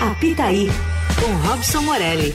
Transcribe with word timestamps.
Apitaí, 0.00 0.66
com 1.20 1.46
Robson 1.46 1.82
Morelli. 1.82 2.34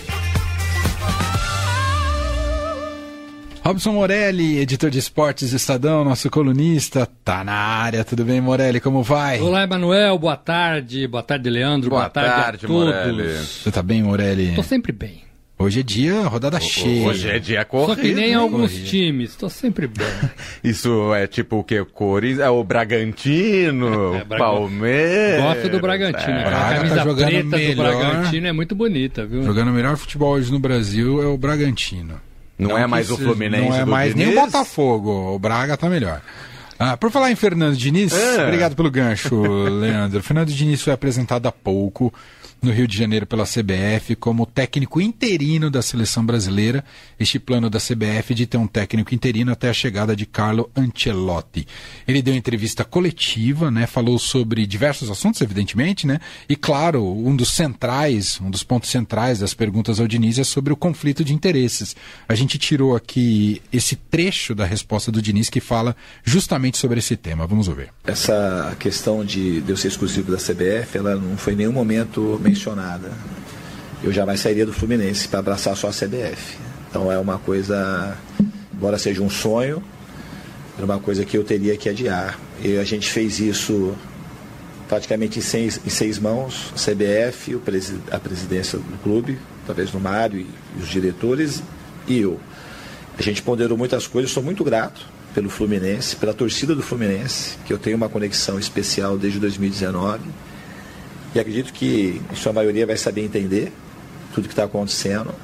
Robson 3.63 3.93
Morelli, 3.93 4.59
editor 4.59 4.91
de 4.91 4.99
esportes 4.99 5.49
do 5.49 5.55
Estadão, 5.55 6.05
nosso 6.05 6.29
colunista, 6.29 7.07
tá 7.23 7.43
na 7.43 7.53
área. 7.53 8.05
Tudo 8.05 8.23
bem, 8.23 8.39
Morelli? 8.39 8.79
Como 8.79 9.01
vai? 9.01 9.41
Olá, 9.41 9.63
Emanuel. 9.63 10.19
Boa 10.19 10.37
tarde. 10.37 11.07
Boa 11.07 11.23
tarde, 11.23 11.49
Leandro. 11.49 11.89
Boa, 11.89 12.01
Boa 12.03 12.09
tarde, 12.11 12.29
tarde 12.29 12.65
a 12.65 12.67
todos. 12.67 12.93
Morelli. 12.93 13.33
Você 13.33 13.71
tá 13.71 13.81
bem, 13.81 14.03
Morelli? 14.03 14.53
Tô 14.53 14.61
sempre 14.61 14.91
bem. 14.91 15.24
Hoje 15.57 15.79
é 15.79 15.83
dia, 15.83 16.21
rodada 16.23 16.59
cheia. 16.59 17.07
Hoje 17.07 17.29
é 17.29 17.39
dia 17.39 17.59
Só 17.61 17.65
corrido. 17.65 18.01
que 18.01 18.13
nem 18.13 18.25
hein? 18.25 18.33
alguns 18.35 18.71
corrido. 18.73 18.87
times. 18.89 19.35
Tô 19.35 19.49
sempre 19.49 19.87
bem. 19.87 20.05
Isso 20.61 21.13
é 21.13 21.27
tipo 21.27 21.57
o 21.59 21.63
que? 21.63 21.81
Cores? 21.85 22.39
É 22.39 22.49
o 22.49 22.61
Bragantino, 22.61 24.15
É, 24.15 24.23
Braga- 24.25 24.43
Palmeiras. 24.43 25.41
Gosto 25.41 25.69
do 25.69 25.79
Bragantino. 25.79 26.37
É. 26.37 26.43
Braga 26.43 26.59
tá 26.69 26.75
camisa 26.75 27.03
jogando 27.03 27.27
preta 27.29 27.43
do 27.43 27.57
melhor. 27.57 27.95
Bragantino 27.97 28.47
é 28.47 28.51
muito 28.51 28.75
bonita, 28.75 29.25
viu? 29.25 29.43
Jogando 29.43 29.69
o 29.69 29.73
melhor 29.73 29.95
futebol 29.95 30.33
hoje 30.33 30.51
no 30.51 30.59
Brasil 30.59 31.23
é 31.23 31.25
o 31.27 31.37
Bragantino. 31.37 32.19
Não, 32.59 32.77
é 32.77 32.81
que 32.81 32.87
mais 32.87 33.09
o 33.09 33.17
Fluminense 33.17 33.69
Não 33.69 33.75
é 33.75 33.85
do 33.85 33.91
mais 33.91 34.13
nem 34.15 34.27
o 34.27 34.29
Diniz? 34.31 34.45
Botafogo. 34.45 35.35
O 35.35 35.39
Braga 35.39 35.77
tá 35.77 35.89
melhor. 35.89 36.21
Ah, 36.77 36.97
por 36.97 37.09
falar 37.11 37.31
em 37.31 37.35
Fernando 37.35 37.75
Diniz, 37.77 38.11
É. 38.13 38.43
obrigado 38.43 38.75
pelo 38.75 38.91
gancho, 38.91 39.41
Leandro. 39.69 40.21
Fernando 40.21 40.51
Diniz 40.51 40.81
foi 40.81 40.91
apresentado 40.93 41.47
há 41.47 41.51
pouco 41.51 42.13
no 42.61 42.71
Rio 42.71 42.87
de 42.87 42.97
Janeiro 42.97 43.27
pela 43.27 43.45
CBF 43.45 44.15
como 44.15 44.43
técnico 44.45 44.99
interino 44.99 45.69
da 45.69 45.83
seleção 45.83 46.25
brasileira. 46.25 46.83
Este 47.19 47.37
plano 47.37 47.69
da 47.69 47.79
CBF 47.79 48.33
de 48.33 48.47
ter 48.47 48.57
um 48.57 48.65
técnico 48.65 49.13
interino 49.13 49.51
até 49.51 49.69
a 49.69 49.73
chegada 49.73 50.15
de 50.15 50.25
Carlo 50.25 50.69
Ancelotti. 50.75 51.67
Ele 52.07 52.23
deu 52.23 52.33
entrevista 52.33 52.83
coletiva, 52.83 53.69
né? 53.69 53.85
Falou 53.85 54.17
sobre 54.17 54.65
diversos 54.65 55.11
assuntos, 55.11 55.41
evidentemente, 55.41 56.07
né? 56.07 56.19
E 56.49 56.55
claro, 56.55 57.05
um 57.05 57.35
dos 57.35 57.49
centrais, 57.51 58.39
um 58.41 58.49
dos 58.49 58.63
pontos 58.63 58.89
centrais 58.89 59.39
das 59.39 59.53
perguntas 59.53 59.99
ao 59.99 60.07
Diniz 60.07 60.39
é 60.39 60.43
sobre 60.43 60.73
o 60.73 60.77
conflito 60.77 61.23
de 61.23 61.33
interesses. 61.35 61.95
A 62.27 62.33
gente 62.33 62.57
tirou 62.57 62.95
aqui 62.95 63.61
esse 63.71 63.95
trecho 63.95 64.55
da 64.55 64.65
resposta 64.65 65.11
do 65.11 65.21
Diniz 65.21 65.51
que 65.51 65.59
fala 65.59 65.95
justamente 66.23 66.64
sobre 66.73 66.99
esse 66.99 67.15
tema. 67.15 67.45
Vamos 67.45 67.67
ouvir. 67.67 67.89
Essa 68.05 68.75
questão 68.79 69.23
de, 69.23 69.63
eu 69.67 69.77
ser 69.77 69.89
exclusivo 69.89 70.31
da 70.31 70.37
CBF, 70.37 70.97
ela 70.97 71.15
não 71.15 71.37
foi 71.37 71.53
em 71.53 71.57
nenhum 71.57 71.71
momento 71.71 72.39
mencionada. 72.41 73.11
Eu 74.03 74.11
jamais 74.11 74.39
sairia 74.39 74.65
do 74.65 74.73
Fluminense 74.73 75.27
para 75.27 75.39
abraçar 75.39 75.75
só 75.75 75.87
a 75.87 75.91
CBF. 75.91 76.57
Então 76.89 77.11
é 77.11 77.17
uma 77.19 77.37
coisa, 77.37 78.17
embora 78.73 78.97
seja 78.97 79.21
um 79.21 79.29
sonho, 79.29 79.83
era 80.77 80.85
uma 80.85 80.99
coisa 80.99 81.23
que 81.25 81.37
eu 81.37 81.43
teria 81.43 81.77
que 81.77 81.89
adiar. 81.89 82.39
E 82.63 82.77
a 82.77 82.83
gente 82.83 83.09
fez 83.11 83.39
isso 83.39 83.95
praticamente 84.87 85.39
em 85.39 85.41
seis, 85.41 85.79
em 85.85 85.89
seis 85.89 86.19
mãos, 86.19 86.73
a 86.73 86.77
CBF, 86.77 87.59
a 88.11 88.19
presidência 88.19 88.77
do 88.77 89.01
clube, 89.01 89.37
talvez 89.65 89.91
no 89.91 89.99
Mário 89.99 90.39
e 90.39 90.81
os 90.81 90.87
diretores, 90.87 91.63
e 92.07 92.19
eu. 92.19 92.39
A 93.17 93.21
gente 93.21 93.41
ponderou 93.41 93.77
muitas 93.77 94.05
coisas, 94.07 94.31
sou 94.31 94.43
muito 94.43 94.63
grato 94.63 95.14
pelo 95.35 95.49
Fluminense, 95.49 96.15
pela 96.15 96.33
torcida 96.33 96.73
do 96.73 96.81
Fluminense, 96.81 97.57
que 97.65 97.73
eu 97.73 97.77
tenho 97.77 97.97
uma 97.97 98.07
conexão 98.07 98.57
especial 98.57 99.17
desde 99.17 99.37
2019. 99.37 100.21
E 101.35 101.39
acredito 101.39 101.73
que, 101.73 102.21
em 102.31 102.35
sua 102.35 102.53
maioria, 102.53 102.87
vai 102.87 102.95
saber 102.95 103.25
entender 103.25 103.73
tudo 104.33 104.47
que 104.47 104.53
está 104.53 104.63
acontecendo. 104.63 105.35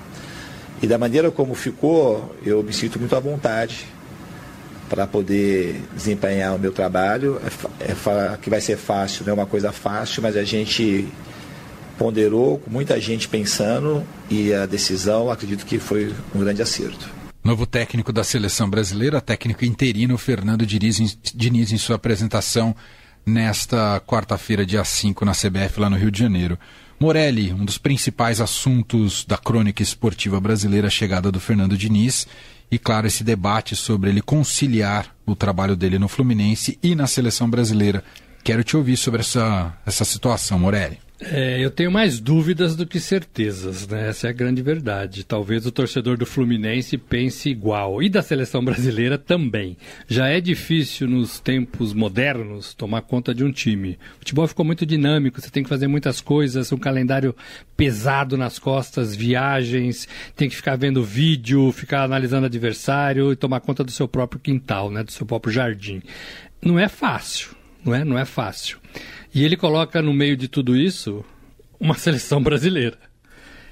E 0.81 0.87
da 0.87 0.97
maneira 0.97 1.29
como 1.29 1.53
ficou, 1.53 2.33
eu 2.45 2.63
me 2.63 2.71
sinto 2.71 2.97
muito 2.97 3.13
à 3.13 3.19
vontade 3.19 3.85
para 4.89 5.05
poder 5.05 5.81
desempenhar 5.93 6.55
o 6.55 6.59
meu 6.59 6.71
trabalho. 6.71 7.41
É, 7.79 7.91
é 7.91 8.37
que 8.41 8.49
vai 8.49 8.61
ser 8.61 8.77
fácil, 8.77 9.25
não 9.25 9.31
é 9.31 9.33
uma 9.33 9.45
coisa 9.45 9.73
fácil, 9.73 10.23
mas 10.23 10.37
a 10.37 10.43
gente 10.45 11.05
ponderou 11.97 12.59
com 12.59 12.71
muita 12.71 12.99
gente 12.99 13.27
pensando 13.27 14.03
e 14.29 14.53
a 14.53 14.65
decisão, 14.65 15.29
acredito 15.29 15.65
que 15.65 15.77
foi 15.77 16.13
um 16.33 16.39
grande 16.39 16.61
acerto. 16.61 17.20
Novo 17.43 17.65
técnico 17.65 18.13
da 18.13 18.23
seleção 18.23 18.69
brasileira, 18.69 19.19
técnico 19.19 19.65
interino 19.65 20.17
Fernando 20.17 20.65
Diniz, 20.65 20.99
em- 20.99 21.77
sua 21.77 21.95
apresentação 21.95 22.75
nesta 23.25 23.99
quarta-feira, 24.05 24.65
dia 24.65 24.83
5, 24.83 25.25
na 25.25 25.33
CBF, 25.33 25.79
lá 25.79 25.89
no 25.89 25.95
Rio 25.97 26.11
de 26.11 26.19
Janeiro. 26.19 26.57
Morelli, 26.99 27.51
um 27.51 27.65
dos 27.65 27.79
principais 27.79 28.39
assuntos 28.39 29.25
da 29.25 29.37
crônica 29.37 29.81
esportiva 29.81 30.39
brasileira, 30.39 30.87
a 30.87 30.91
chegada 30.91 31.31
do 31.31 31.39
Fernando 31.39 31.75
Diniz 31.75 32.27
e, 32.69 32.77
claro, 32.77 33.07
esse 33.07 33.23
debate 33.23 33.75
sobre 33.75 34.11
ele 34.11 34.21
conciliar 34.21 35.07
o 35.25 35.35
trabalho 35.35 35.75
dele 35.75 35.97
no 35.97 36.07
Fluminense 36.07 36.77
e 36.83 36.93
na 36.93 37.07
seleção 37.07 37.49
brasileira. 37.49 38.03
Quero 38.43 38.63
te 38.63 38.77
ouvir 38.77 38.97
sobre 38.97 39.21
essa, 39.21 39.75
essa 39.83 40.05
situação, 40.05 40.59
Morelli. 40.59 40.99
É, 41.23 41.63
eu 41.63 41.69
tenho 41.69 41.91
mais 41.91 42.19
dúvidas 42.19 42.75
do 42.75 42.85
que 42.85 42.99
certezas, 42.99 43.87
né? 43.87 44.09
Essa 44.09 44.25
é 44.25 44.29
a 44.31 44.33
grande 44.33 44.63
verdade. 44.63 45.23
Talvez 45.23 45.67
o 45.67 45.71
torcedor 45.71 46.17
do 46.17 46.25
Fluminense 46.25 46.97
pense 46.97 47.47
igual. 47.47 48.01
E 48.01 48.09
da 48.09 48.23
seleção 48.23 48.65
brasileira 48.65 49.19
também. 49.19 49.77
Já 50.07 50.27
é 50.29 50.41
difícil 50.41 51.07
nos 51.07 51.39
tempos 51.39 51.93
modernos 51.93 52.73
tomar 52.73 53.03
conta 53.03 53.35
de 53.35 53.43
um 53.43 53.51
time. 53.51 53.99
O 54.15 54.19
futebol 54.19 54.47
ficou 54.47 54.65
muito 54.65 54.83
dinâmico, 54.83 55.39
você 55.39 55.51
tem 55.51 55.61
que 55.61 55.69
fazer 55.69 55.87
muitas 55.87 56.21
coisas, 56.21 56.71
um 56.71 56.77
calendário 56.77 57.35
pesado 57.77 58.35
nas 58.35 58.57
costas, 58.57 59.15
viagens, 59.15 60.07
tem 60.35 60.49
que 60.49 60.55
ficar 60.55 60.75
vendo 60.75 61.03
vídeo, 61.03 61.71
ficar 61.71 62.01
analisando 62.03 62.47
adversário 62.47 63.31
e 63.31 63.35
tomar 63.35 63.59
conta 63.59 63.83
do 63.83 63.91
seu 63.91 64.07
próprio 64.07 64.39
quintal, 64.39 64.89
né? 64.89 65.03
Do 65.03 65.11
seu 65.11 65.25
próprio 65.27 65.53
jardim. 65.53 66.01
Não 66.59 66.79
é 66.79 66.87
fácil, 66.87 67.51
não 67.85 67.93
é? 67.93 68.03
Não 68.03 68.17
é 68.17 68.25
fácil. 68.25 68.79
E 69.33 69.45
ele 69.45 69.55
coloca 69.55 70.01
no 70.01 70.13
meio 70.13 70.35
de 70.35 70.47
tudo 70.47 70.75
isso 70.75 71.23
uma 71.79 71.95
seleção 71.95 72.41
brasileira, 72.43 72.97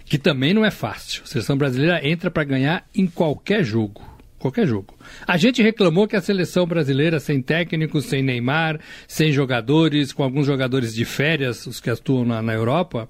que 0.06 0.18
também 0.18 0.54
não 0.54 0.66
é 0.66 0.72
fácil. 0.72 1.24
A 1.24 1.28
seleção 1.28 1.58
brasileira 1.58 2.08
entra 2.08 2.32
para 2.32 2.44
ganhar 2.44 2.86
em 2.96 3.06
qualquer 3.06 3.64
jogo. 3.64 4.08
Qualquer 4.40 4.66
jogo. 4.66 4.96
A 5.28 5.36
gente 5.36 5.62
reclamou 5.62 6.08
que 6.08 6.16
a 6.16 6.22
seleção 6.22 6.66
brasileira, 6.66 7.20
sem 7.20 7.42
técnicos, 7.42 8.06
sem 8.06 8.24
Neymar, 8.24 8.80
sem 9.06 9.34
jogadores, 9.34 10.14
com 10.14 10.24
alguns 10.24 10.46
jogadores 10.46 10.96
de 10.96 11.04
férias, 11.04 11.68
os 11.68 11.82
que 11.82 11.90
atuam 11.90 12.24
na, 12.24 12.42
na 12.42 12.54
Europa, 12.54 13.10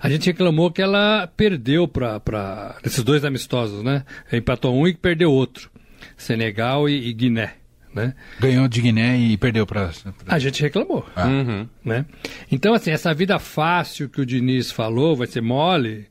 a 0.00 0.08
gente 0.08 0.24
reclamou 0.24 0.70
que 0.70 0.80
ela 0.80 1.26
perdeu 1.36 1.86
para 1.86 2.76
esses 2.82 3.04
dois 3.04 3.26
amistosos, 3.26 3.84
né? 3.84 4.06
Empatou 4.32 4.74
um 4.74 4.88
e 4.88 4.94
perdeu 4.94 5.30
outro. 5.30 5.70
Senegal 6.16 6.88
e, 6.88 7.08
e 7.08 7.12
Guiné. 7.12 7.59
Né? 7.92 8.14
Ganhou 8.38 8.68
de 8.68 8.80
Guiné 8.80 9.18
e 9.18 9.36
perdeu 9.36 9.66
para. 9.66 9.90
A 10.28 10.38
gente 10.38 10.62
reclamou. 10.62 11.04
Uhum. 11.16 11.68
Né? 11.84 12.06
Então, 12.50 12.72
assim, 12.72 12.92
essa 12.92 13.12
vida 13.12 13.38
fácil 13.38 14.08
que 14.08 14.20
o 14.20 14.26
Diniz 14.26 14.70
falou, 14.70 15.16
vai 15.16 15.26
ser 15.26 15.40
mole, 15.40 16.06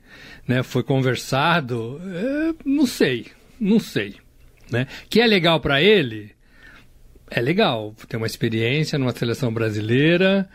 né? 0.46 0.62
foi 0.62 0.84
conversado, 0.84 2.02
é, 2.04 2.54
não 2.66 2.86
sei, 2.86 3.28
não 3.60 3.80
sei. 3.80 4.16
Né? 4.70 4.88
Que 5.10 5.22
é 5.22 5.28
legal 5.28 5.62
para 5.62 5.82
ele, 5.82 6.32
é 7.30 7.40
legal, 7.42 7.96
ter 8.08 8.18
uma 8.18 8.28
experiência 8.28 9.00
numa 9.00 9.12
seleção 9.12 9.54
brasileira, 9.54 10.50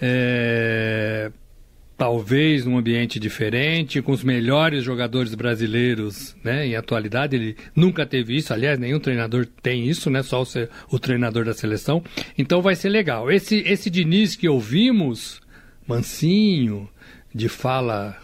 é, 0.00 1.30
talvez 1.96 2.64
num 2.66 2.76
ambiente 2.76 3.18
diferente, 3.18 4.02
com 4.02 4.12
os 4.12 4.22
melhores 4.22 4.84
jogadores 4.84 5.34
brasileiros, 5.34 6.36
né? 6.44 6.66
Em 6.66 6.76
atualidade, 6.76 7.34
ele 7.36 7.56
nunca 7.74 8.04
teve 8.04 8.36
isso. 8.36 8.52
Aliás, 8.52 8.78
nenhum 8.78 9.00
treinador 9.00 9.46
tem 9.62 9.88
isso, 9.88 10.10
né? 10.10 10.22
Só 10.22 10.42
o, 10.42 10.44
ser- 10.44 10.68
o 10.90 10.98
treinador 10.98 11.44
da 11.44 11.54
seleção. 11.54 12.02
Então 12.36 12.60
vai 12.60 12.74
ser 12.74 12.90
legal. 12.90 13.30
Esse, 13.30 13.56
esse 13.66 13.88
Diniz 13.88 14.36
que 14.36 14.48
ouvimos, 14.48 15.40
mansinho, 15.88 16.88
de 17.34 17.48
fala 17.48 18.16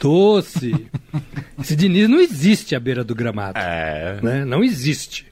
doce, 0.00 0.86
esse 1.60 1.74
Diniz 1.76 2.08
não 2.08 2.20
existe 2.20 2.74
à 2.74 2.80
beira 2.80 3.02
do 3.04 3.14
gramado 3.14 3.58
É. 3.58 4.20
né? 4.22 4.44
Não 4.44 4.62
existe. 4.64 5.26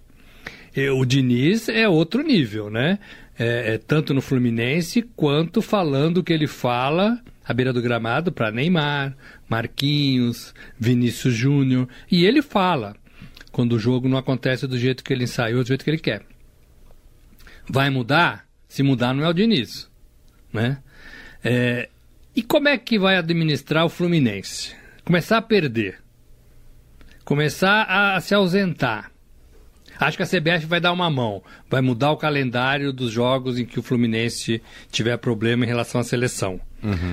O 0.95 1.07
Diniz 1.07 1.71
é 1.71 1.89
outro 1.89 2.23
nível, 2.23 2.69
né? 2.69 2.99
É, 3.39 3.75
é 3.75 3.79
tanto 3.79 4.13
no 4.13 4.21
Fluminense 4.21 5.03
quanto 5.17 5.63
falando 5.63 6.19
o 6.19 6.23
que 6.25 6.33
ele 6.33 6.47
fala 6.47 7.19
à 7.47 7.55
beira 7.55 7.73
do 7.73 7.81
gramado 7.81 8.33
para 8.33 8.51
Neymar, 8.51 9.17
Marquinhos, 9.49 10.53
Vinícius 10.79 11.35
Júnior. 11.35 11.89
E 12.11 12.25
ele 12.25 12.43
fala 12.43 12.97
quando 13.53 13.75
o 13.75 13.79
jogo 13.79 14.09
não 14.09 14.19
acontece 14.19 14.67
do 14.67 14.79
jeito 14.79 15.05
que 15.05 15.13
ele 15.13 15.25
ensaiou, 15.25 15.63
do 15.63 15.69
jeito 15.69 15.85
que 15.85 15.91
ele 15.91 15.99
quer. 15.99 16.23
Vai 17.69 17.89
mudar? 17.91 18.47
Se 18.69 18.83
mudar, 18.83 19.15
não 19.15 19.25
é 19.25 19.29
o 19.29 19.33
Diniz. 19.33 19.89
Né? 20.53 20.79
É, 21.43 21.89
e 22.35 22.43
como 22.43 22.69
é 22.69 22.77
que 22.77 22.99
vai 22.99 23.17
administrar 23.17 23.85
o 23.85 23.89
Fluminense? 23.89 24.75
Começar 25.05 25.39
a 25.39 25.43
perder. 25.43 26.03
Começar 27.25 27.85
a 27.85 28.21
se 28.21 28.35
ausentar. 28.35 29.11
Acho 29.99 30.17
que 30.17 30.23
a 30.23 30.27
CBF 30.27 30.67
vai 30.67 30.81
dar 30.81 30.93
uma 30.93 31.11
mão. 31.11 31.43
Vai 31.71 31.81
mudar 31.81 32.11
o 32.11 32.17
calendário 32.17 32.93
dos 32.93 33.11
jogos 33.11 33.59
em 33.59 33.65
que 33.65 33.79
o 33.79 33.83
Fluminense 33.83 34.63
tiver 34.91 35.17
problema 35.17 35.65
em 35.65 35.69
relação 35.69 36.01
à 36.01 36.05
seleção. 36.05 36.61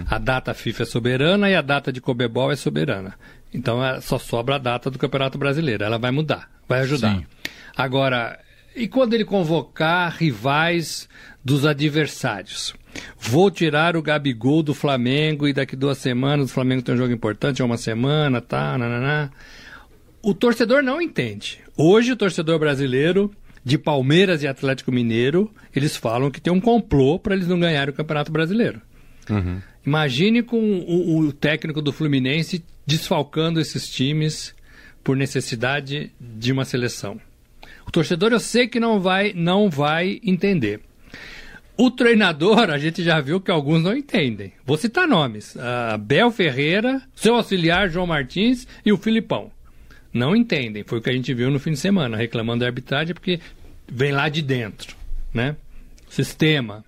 A 0.09 0.17
data 0.17 0.53
FIFA 0.53 0.83
é 0.83 0.85
soberana 0.85 1.49
e 1.49 1.55
a 1.55 1.61
data 1.61 1.91
de 1.91 2.01
Cobebol 2.01 2.51
é 2.51 2.55
soberana. 2.55 3.15
Então 3.53 3.83
é, 3.83 4.01
só 4.01 4.17
sobra 4.17 4.55
a 4.55 4.59
data 4.59 4.89
do 4.89 4.97
Campeonato 4.97 5.37
Brasileiro. 5.37 5.83
Ela 5.83 5.97
vai 5.97 6.11
mudar, 6.11 6.49
vai 6.67 6.81
ajudar. 6.81 7.15
Sim. 7.15 7.25
Agora, 7.75 8.39
e 8.75 8.87
quando 8.87 9.13
ele 9.13 9.25
convocar 9.25 10.15
rivais 10.17 11.07
dos 11.43 11.65
adversários? 11.65 12.73
Vou 13.19 13.49
tirar 13.49 13.95
o 13.95 14.01
Gabigol 14.01 14.61
do 14.61 14.73
Flamengo 14.73 15.47
e 15.47 15.53
daqui 15.53 15.75
duas 15.75 15.97
semanas 15.97 16.49
o 16.49 16.53
Flamengo 16.53 16.81
tem 16.81 16.93
um 16.93 16.97
jogo 16.97 17.13
importante, 17.13 17.61
é 17.61 17.65
uma 17.65 17.77
semana, 17.77 18.41
tá, 18.41 18.77
nananá. 18.77 19.29
O 20.21 20.33
torcedor 20.33 20.81
não 20.83 21.01
entende. 21.01 21.59
Hoje 21.75 22.11
o 22.11 22.15
torcedor 22.15 22.59
brasileiro 22.59 23.31
de 23.65 23.77
Palmeiras 23.77 24.43
e 24.43 24.47
Atlético 24.47 24.91
Mineiro, 24.91 25.49
eles 25.75 25.95
falam 25.95 26.29
que 26.29 26.41
tem 26.41 26.51
um 26.51 26.59
complô 26.59 27.17
para 27.17 27.33
eles 27.33 27.47
não 27.47 27.59
ganharem 27.59 27.93
o 27.93 27.97
Campeonato 27.97 28.31
Brasileiro. 28.31 28.81
Imagine 29.85 30.41
com 30.43 30.57
o, 30.57 31.19
o 31.19 31.33
técnico 31.33 31.81
do 31.81 31.91
Fluminense 31.91 32.63
desfalcando 32.85 33.59
esses 33.59 33.89
times 33.89 34.55
por 35.03 35.15
necessidade 35.17 36.11
de 36.19 36.51
uma 36.51 36.65
seleção. 36.65 37.19
O 37.85 37.91
torcedor 37.91 38.31
eu 38.31 38.39
sei 38.39 38.67
que 38.67 38.79
não 38.79 38.99
vai, 38.99 39.33
não 39.33 39.69
vai 39.69 40.19
entender. 40.23 40.79
O 41.75 41.89
treinador, 41.89 42.69
a 42.69 42.77
gente 42.77 43.03
já 43.03 43.19
viu 43.19 43.41
que 43.41 43.51
alguns 43.51 43.83
não 43.83 43.95
entendem. 43.95 44.53
Vou 44.65 44.77
citar 44.77 45.07
nomes: 45.07 45.57
Ah, 45.57 45.97
Bel 45.97 46.31
Ferreira, 46.31 47.01
seu 47.15 47.35
auxiliar 47.35 47.89
João 47.89 48.07
Martins 48.07 48.67
e 48.85 48.91
o 48.91 48.97
Filipão. 48.97 49.51
Não 50.13 50.35
entendem. 50.35 50.83
Foi 50.83 50.99
o 50.99 51.01
que 51.01 51.09
a 51.09 51.13
gente 51.13 51.33
viu 51.33 51.49
no 51.49 51.59
fim 51.59 51.71
de 51.71 51.79
semana, 51.79 52.15
reclamando 52.15 52.59
da 52.59 52.67
arbitragem 52.67 53.15
porque 53.15 53.39
vem 53.91 54.11
lá 54.11 54.29
de 54.29 54.43
dentro, 54.43 54.95
né? 55.33 55.55
Sistema. 56.07 56.85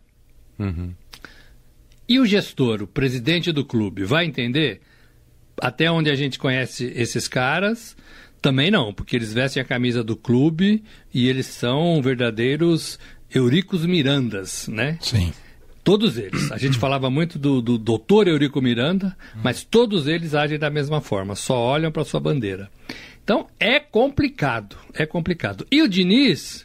E 2.08 2.20
o 2.20 2.26
gestor, 2.26 2.84
o 2.84 2.88
presidente 2.88 3.52
do 3.52 3.66
clube, 3.66 4.04
vai 4.04 4.26
entender? 4.26 4.82
Até 5.60 5.90
onde 5.90 6.10
a 6.10 6.16
gente 6.16 6.38
conhece 6.38 6.92
esses 6.96 7.28
caras, 7.28 7.96
também 8.42 8.70
não, 8.70 8.94
porque 8.94 9.16
eles 9.16 9.34
vestem 9.34 9.62
a 9.62 9.66
camisa 9.66 10.04
do 10.04 10.16
clube 10.16 10.84
e 11.14 11.28
eles 11.28 11.48
são 11.48 12.02
verdadeiros 12.02 13.00
Euricos 13.34 13.86
Mirandas, 13.86 14.68
né? 14.68 14.98
Sim. 15.02 15.34
Todos 15.84 16.18
eles. 16.18 16.52
A 16.52 16.58
gente 16.58 16.78
falava 16.78 17.10
muito 17.10 17.38
do, 17.38 17.62
do 17.62 17.78
doutor 17.78 18.28
Eurico 18.28 18.62
Miranda, 18.62 19.16
mas 19.44 19.64
todos 19.64 20.08
eles 20.08 20.34
agem 20.34 20.58
da 20.58 20.70
mesma 20.70 21.02
forma, 21.02 21.36
só 21.36 21.58
olham 21.58 21.92
para 21.92 22.04
sua 22.04 22.20
bandeira. 22.20 22.70
Então 23.24 23.48
é 23.60 23.80
complicado, 23.80 24.78
é 24.94 25.06
complicado. 25.06 25.66
E 25.72 25.82
o 25.82 25.88
Diniz, 25.88 26.65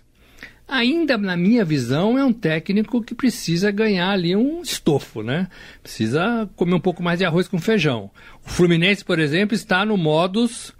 ainda 0.70 1.18
na 1.18 1.36
minha 1.36 1.64
visão, 1.64 2.16
é 2.18 2.24
um 2.24 2.32
técnico 2.32 3.02
que 3.02 3.14
precisa 3.14 3.70
ganhar 3.70 4.10
ali 4.10 4.34
um 4.36 4.62
estofo, 4.62 5.22
né? 5.22 5.48
Precisa 5.82 6.48
comer 6.56 6.74
um 6.74 6.80
pouco 6.80 7.02
mais 7.02 7.18
de 7.18 7.24
arroz 7.24 7.48
com 7.48 7.58
feijão. 7.58 8.10
O 8.46 8.50
Fluminense, 8.50 9.04
por 9.04 9.18
exemplo, 9.18 9.54
está 9.54 9.84
no 9.84 9.96
modus 9.96 10.72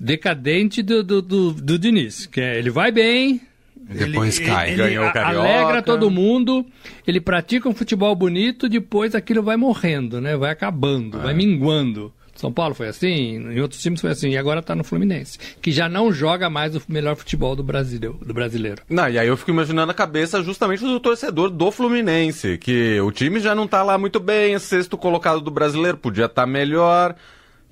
decadente 0.00 0.82
do, 0.82 1.02
do, 1.02 1.20
do, 1.20 1.52
do 1.52 1.78
Diniz, 1.78 2.26
que 2.26 2.40
é, 2.40 2.58
ele 2.58 2.70
vai 2.70 2.92
bem, 2.92 3.40
Depois 3.76 4.38
cai. 4.38 4.74
Ganhou 4.76 5.06
o 5.06 5.12
Carioca. 5.12 5.48
Alegra 5.48 5.82
todo 5.82 6.10
mundo, 6.10 6.64
ele 7.06 7.20
pratica 7.20 7.68
um 7.68 7.74
futebol 7.74 8.14
bonito, 8.14 8.68
depois 8.68 9.14
aquilo 9.14 9.42
vai 9.42 9.56
morrendo, 9.56 10.20
né? 10.20 10.36
Vai 10.36 10.50
acabando, 10.50 11.18
É. 11.18 11.22
vai 11.22 11.34
minguando. 11.34 12.12
São 12.38 12.52
Paulo 12.52 12.72
foi 12.72 12.86
assim, 12.86 13.34
em 13.36 13.60
outros 13.60 13.82
times 13.82 14.00
foi 14.00 14.10
assim, 14.10 14.30
e 14.30 14.38
agora 14.38 14.62
tá 14.62 14.72
no 14.72 14.84
Fluminense, 14.84 15.38
que 15.60 15.72
já 15.72 15.88
não 15.88 16.12
joga 16.12 16.48
mais 16.48 16.76
o 16.76 16.82
melhor 16.88 17.16
futebol 17.16 17.56
do, 17.56 17.64
Brasil, 17.64 18.16
do 18.24 18.32
brasileiro. 18.32 18.80
Não, 18.88 19.08
e 19.08 19.18
aí 19.18 19.26
eu 19.26 19.36
fico 19.36 19.50
imaginando 19.50 19.90
a 19.90 19.94
cabeça 19.94 20.40
justamente 20.40 20.84
do 20.84 21.00
torcedor 21.00 21.50
do 21.50 21.72
Fluminense, 21.72 22.56
que 22.56 23.00
o 23.00 23.10
time 23.10 23.40
já 23.40 23.56
não 23.56 23.66
tá 23.66 23.82
lá 23.82 23.98
muito 23.98 24.20
bem, 24.20 24.56
sexto 24.60 24.96
colocado 24.96 25.40
do 25.40 25.50
brasileiro, 25.50 25.96
podia 25.96 26.26
estar 26.26 26.46
melhor, 26.46 27.16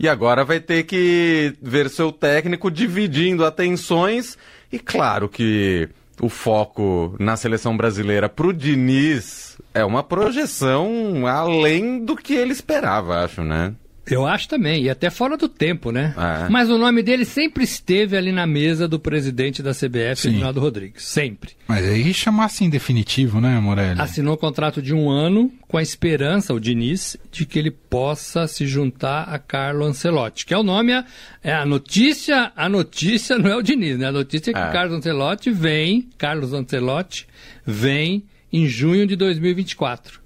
e 0.01 0.09
agora 0.09 0.45
vai 0.45 0.59
ter 0.59 0.83
que 0.83 1.55
ver 1.63 1.89
seu 1.89 2.11
técnico 2.11 2.69
dividindo 2.69 3.45
atenções, 3.45 4.37
e 4.73 4.81
claro 4.81 5.29
que 5.29 5.89
o 6.21 6.29
foco 6.29 7.15
na 7.21 7.37
seleção 7.37 7.77
brasileira 7.77 8.29
pro 8.29 8.53
Diniz 8.53 9.59
é 9.73 9.85
uma 9.85 10.03
projeção 10.03 11.25
além 11.25 12.05
do 12.05 12.17
que 12.17 12.35
ele 12.35 12.53
esperava, 12.53 13.23
acho, 13.23 13.45
né? 13.45 13.73
Eu 14.09 14.25
acho 14.27 14.49
também, 14.49 14.85
e 14.85 14.91
até 14.91 15.11
fora 15.11 15.37
do 15.37 15.49
tempo, 15.49 15.91
né? 15.91 16.15
É. 16.17 16.49
Mas 16.49 16.71
o 16.71 16.79
nome 16.79 17.03
dele 17.03 17.25
sempre 17.25 17.65
esteve 17.65 18.17
ali 18.17 18.31
na 18.31 18.47
mesa 18.47 18.87
do 18.87 18.99
presidente 19.01 19.63
da 19.63 19.73
CBF, 19.73 20.17
Sim. 20.23 20.29
Reginaldo 20.31 20.61
Rodrigues. 20.61 21.03
Sempre. 21.03 21.51
Mas 21.67 21.85
aí 21.85 22.15
chamar 22.15 22.45
assim 22.45 22.71
definitivo, 22.71 23.41
né, 23.41 23.59
Morelli? 23.59 24.01
Assinou 24.01 24.35
um 24.35 24.37
contrato 24.39 24.81
de 24.81 24.95
um 24.95 25.11
ano 25.11 25.53
com 25.67 25.77
a 25.77 25.83
esperança, 25.83 26.55
o 26.55 26.61
Diniz, 26.61 27.17
de 27.33 27.45
que 27.45 27.59
ele 27.59 27.71
possa 27.71 28.47
se 28.47 28.67
juntar 28.67 29.23
a 29.25 29.39
Carlo 29.39 29.85
Ancelotti, 29.85 30.47
que 30.47 30.55
é 30.55 30.59
o 30.59 30.63
nome, 30.63 30.93
a- 30.93 31.05
é 31.43 31.53
a 31.53 31.67
notícia, 31.67 32.53
a 32.57 32.69
notícia 32.69 33.39
não 33.39 33.51
é 33.51 33.57
o 33.57 33.63
Diniz, 33.63 33.99
né? 33.99 34.07
A 34.07 34.13
notícia 34.13 34.51
é 34.51 34.55
que 34.55 34.61
É. 34.61 34.71
Carlos 34.73 34.97
Ancelotti 34.99 35.51
vem, 35.51 36.09
Carlos 36.17 36.53
Ancelotti 36.53 37.27
vem 37.67 38.25
em 38.53 38.67
junho 38.67 39.07
de 39.07 39.17
2024. 39.17 40.21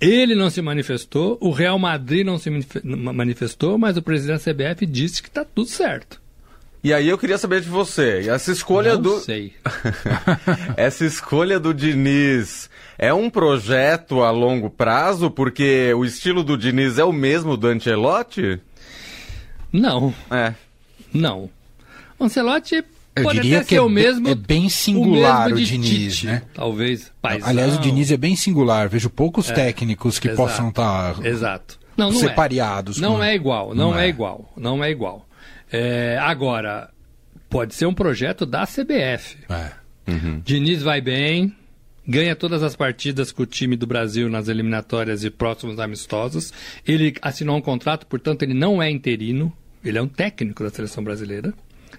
Ele 0.00 0.34
não 0.34 0.48
se 0.48 0.62
manifestou, 0.62 1.36
o 1.40 1.50
Real 1.50 1.78
Madrid 1.78 2.24
não 2.24 2.38
se 2.38 2.48
manif- 2.48 2.82
manifestou, 2.84 3.76
mas 3.76 3.96
o 3.96 4.02
presidente 4.02 4.44
da 4.44 4.52
CBF 4.52 4.86
disse 4.86 5.22
que 5.22 5.28
está 5.28 5.44
tudo 5.44 5.68
certo. 5.68 6.20
E 6.82 6.94
aí 6.94 7.06
eu 7.10 7.18
queria 7.18 7.36
saber 7.36 7.60
de 7.60 7.68
você, 7.68 8.26
essa 8.30 8.50
escolha 8.50 8.94
não 8.94 9.02
do... 9.02 9.18
sei. 9.20 9.52
Essa 10.78 11.04
escolha 11.04 11.60
do 11.60 11.74
Diniz 11.74 12.70
é 12.96 13.12
um 13.12 13.28
projeto 13.28 14.22
a 14.22 14.30
longo 14.30 14.70
prazo, 14.70 15.30
porque 15.30 15.92
o 15.92 16.06
estilo 16.06 16.42
do 16.42 16.56
Diniz 16.56 16.98
é 16.98 17.04
o 17.04 17.12
mesmo 17.12 17.54
do 17.54 17.66
Ancelotti? 17.66 18.58
Não, 19.70 20.14
É. 20.30 20.54
não. 21.12 21.50
Ancelotti 22.18 22.82
Eu 23.16 23.24
pode 23.24 23.40
diria 23.40 23.64
que 23.64 23.74
é 23.74 23.80
o 23.82 23.88
mesmo. 23.88 24.28
é 24.28 24.34
bem 24.34 24.68
singular 24.68 25.48
mesmo 25.50 25.62
o 25.62 25.64
Diniz, 25.66 26.14
Tite, 26.16 26.26
né? 26.26 26.42
Talvez. 26.54 27.10
Paizão. 27.20 27.48
Aliás, 27.48 27.76
o 27.76 27.80
Diniz 27.80 28.10
é 28.12 28.16
bem 28.16 28.36
singular. 28.36 28.88
Vejo 28.88 29.10
poucos 29.10 29.46
técnicos 29.50 30.18
que 30.18 30.28
exato. 30.28 30.42
possam 30.48 30.68
estar 30.68 31.26
Exato. 31.26 31.78
Não, 31.96 32.10
não 32.12 32.18
separados. 32.20 32.98
É. 32.98 33.00
Não 33.00 33.16
com- 33.16 33.22
é 33.24 33.34
igual, 33.34 33.74
não, 33.74 33.90
Não 33.90 33.98
é. 33.98 34.06
é. 34.06 34.08
igual, 34.08 34.52
não 34.56 34.82
é 34.84 34.90
igual. 34.90 35.26
É, 35.72 36.18
agora, 36.20 36.88
pode 37.48 37.74
ser 37.74 37.86
um 37.86 37.92
projeto 37.94 38.46
da 38.46 38.64
CBF. 38.66 39.36
É. 39.48 39.72
Diniz 40.44 40.82
vai 40.82 41.00
bem, 41.00 41.54
ganha 42.06 42.34
todas 42.34 42.62
as 42.62 42.74
partidas 42.74 43.30
com 43.32 43.42
o 43.42 43.46
time 43.46 43.76
do 43.76 43.86
Brasil 43.86 44.28
nas 44.30 44.48
eliminatórias 44.48 45.22
e 45.24 45.30
próximos 45.30 45.78
amistosos. 45.78 46.52
Ele 46.86 47.14
assinou 47.20 47.56
um 47.56 47.60
contrato, 47.60 48.06
portanto, 48.06 48.42
ele 48.42 48.54
não 48.54 48.82
é 48.82 48.90
interino, 48.90 49.52
ele 49.84 49.98
é 49.98 50.02
um 50.02 50.08
técnico 50.08 50.62
da 50.64 50.70
seleção 50.70 51.04
brasileira, 51.04 51.52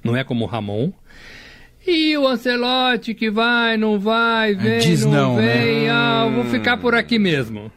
não 0.04 0.16
é 0.16 0.24
como 0.24 0.46
o 0.46 0.48
Ramon. 0.48 0.92
E 1.86 2.16
o 2.18 2.28
Ancelotti 2.28 3.14
que 3.14 3.30
vai, 3.30 3.76
não 3.78 4.00
vai, 4.00 4.54
vem, 4.56 4.80
diz 4.80 5.04
não, 5.04 5.12
não, 5.12 5.36
né? 5.38 5.48
vem, 5.58 5.90
ah, 5.90 6.26
eu 6.28 6.34
vou 6.34 6.46
ficar 6.46 6.78
por 6.78 6.94
aqui 6.94 7.18
mesmo. 7.18 7.72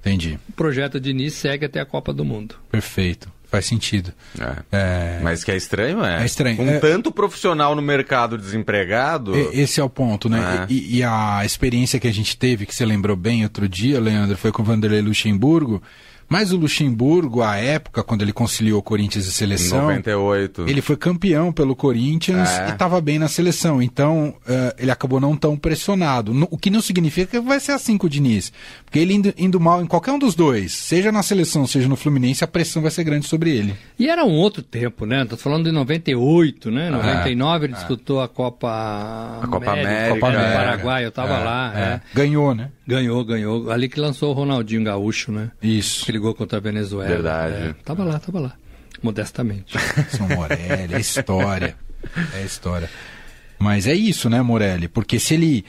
Entendi. 0.00 0.38
O 0.48 0.52
projeto 0.52 1.00
Diniz 1.00 1.34
segue 1.34 1.64
até 1.64 1.80
a 1.80 1.86
Copa 1.86 2.12
do 2.12 2.24
Mundo. 2.24 2.56
Perfeito. 2.70 3.32
Faz 3.50 3.66
sentido. 3.66 4.12
É. 4.40 4.56
É, 4.72 5.20
Mas 5.22 5.44
que 5.44 5.50
é 5.50 5.56
estranho, 5.56 6.04
é. 6.04 6.22
É 6.22 6.26
estranho. 6.26 6.56
Com 6.56 6.68
É- 6.68 6.78
tanto 6.80 7.12
profissional 7.12 7.74
no 7.76 7.80
mercado 7.82 8.36
desempregado. 8.36 9.34
e- 9.36 9.60
Esse 9.60 9.80
é 9.80 9.84
o 9.84 9.88
ponto, 9.88 10.28
né? 10.28 10.66
É. 10.68 10.72
E, 10.72 10.96
e 10.98 11.02
a 11.04 11.42
experiência 11.44 12.00
que 12.00 12.08
a 12.08 12.12
gente 12.12 12.36
teve, 12.36 12.66
que 12.66 12.74
você 12.74 12.84
lembrou 12.84 13.16
bem 13.16 13.44
outro 13.44 13.68
dia, 13.68 14.00
Leandro, 14.00 14.36
foi 14.36 14.50
com 14.50 14.60
o 14.62 14.64
Vanderlei 14.64 15.00
Luxemburgo. 15.02 15.80
Mas 16.28 16.52
o 16.52 16.56
Luxemburgo, 16.56 17.42
à 17.42 17.56
época, 17.56 18.02
quando 18.02 18.22
ele 18.22 18.32
conciliou 18.32 18.82
Corinthians 18.82 19.26
e 19.26 19.32
seleção, 19.32 19.82
98. 19.82 20.68
ele 20.68 20.80
foi 20.80 20.96
campeão 20.96 21.52
pelo 21.52 21.74
Corinthians 21.76 22.48
É. 22.50 22.68
e 22.68 22.72
estava 22.72 23.00
bem 23.00 23.18
na 23.18 23.28
seleção. 23.28 23.80
Então, 23.82 24.34
eh, 24.46 24.74
ele 24.78 24.90
acabou 24.90 25.20
não 25.20 25.36
tão 25.36 25.56
pressionado. 25.56 26.32
No- 26.34 26.48
o 26.50 26.58
que 26.58 26.70
não 26.70 26.80
significa 26.80 27.26
que 27.38 27.40
vai 27.40 27.60
ser 27.60 27.72
assim 27.72 27.96
com 27.98 28.06
o 28.06 28.10
Diniz. 28.10 28.52
Porque 28.84 28.98
ele 28.98 29.14
indo, 29.14 29.34
indo 29.36 29.60
mal 29.60 29.82
em 29.82 29.86
qualquer 29.86 30.12
um 30.12 30.18
dos 30.18 30.34
dois, 30.34 30.72
seja 30.72 31.10
na 31.12 31.22
seleção, 31.22 31.66
seja 31.66 31.88
no 31.88 31.96
Fluminense, 31.96 32.42
a 32.44 32.46
pressão 32.46 32.82
vai 32.82 32.90
ser 32.90 33.04
grande 33.04 33.26
sobre 33.26 33.50
ele. 33.50 33.74
E 33.98 34.08
era 34.08 34.24
um 34.24 34.32
outro 34.32 34.62
tempo, 34.62 35.04
né? 35.06 35.24
Tô 35.24 35.36
falando 35.36 35.64
de 35.64 35.72
98, 35.72 36.70
né? 36.70 36.88
É. 36.88 36.90
99 36.90 37.66
ele 37.66 37.72
disputou 37.74 38.20
a 38.20 38.28
Copa 38.28 38.68
A 39.42 39.46
Copa 39.46 39.70
América, 39.72 40.14
Copa 40.14 40.30
do 40.32 40.38
é. 40.38 40.54
Paraguai, 40.54 41.04
eu 41.04 41.12
tava 41.12 41.34
É, 41.34 41.44
lá, 41.44 41.72
é. 41.74 41.80
é. 41.82 42.00
Ganhou, 42.14 42.54
né? 42.54 42.70
Ganhou, 42.86 43.24
ganhou. 43.24 43.70
Ali 43.70 43.88
que 43.88 43.98
lançou 43.98 44.30
o 44.30 44.32
Ronaldinho 44.34 44.84
Gaúcho, 44.84 45.32
né? 45.32 45.50
Isso. 45.62 46.04
Que 46.04 46.12
ligou 46.14 46.34
contra 46.34 46.58
a 46.58 46.60
Venezuela. 46.60 47.08
Verdade. 47.08 47.54
É, 47.56 47.74
tava 47.84 48.04
lá, 48.04 48.18
tava 48.18 48.40
lá. 48.40 48.52
Modestamente. 49.02 49.76
São 50.16 50.26
Morelli, 50.28 50.94
é 50.94 51.00
história. 51.00 51.76
É 52.34 52.42
história. 52.42 52.88
Mas 53.58 53.86
é 53.86 53.94
isso, 53.94 54.30
né, 54.30 54.40
Morelli? 54.42 54.88
Porque 54.88 55.18
se 55.18 55.34
ele 55.34 55.64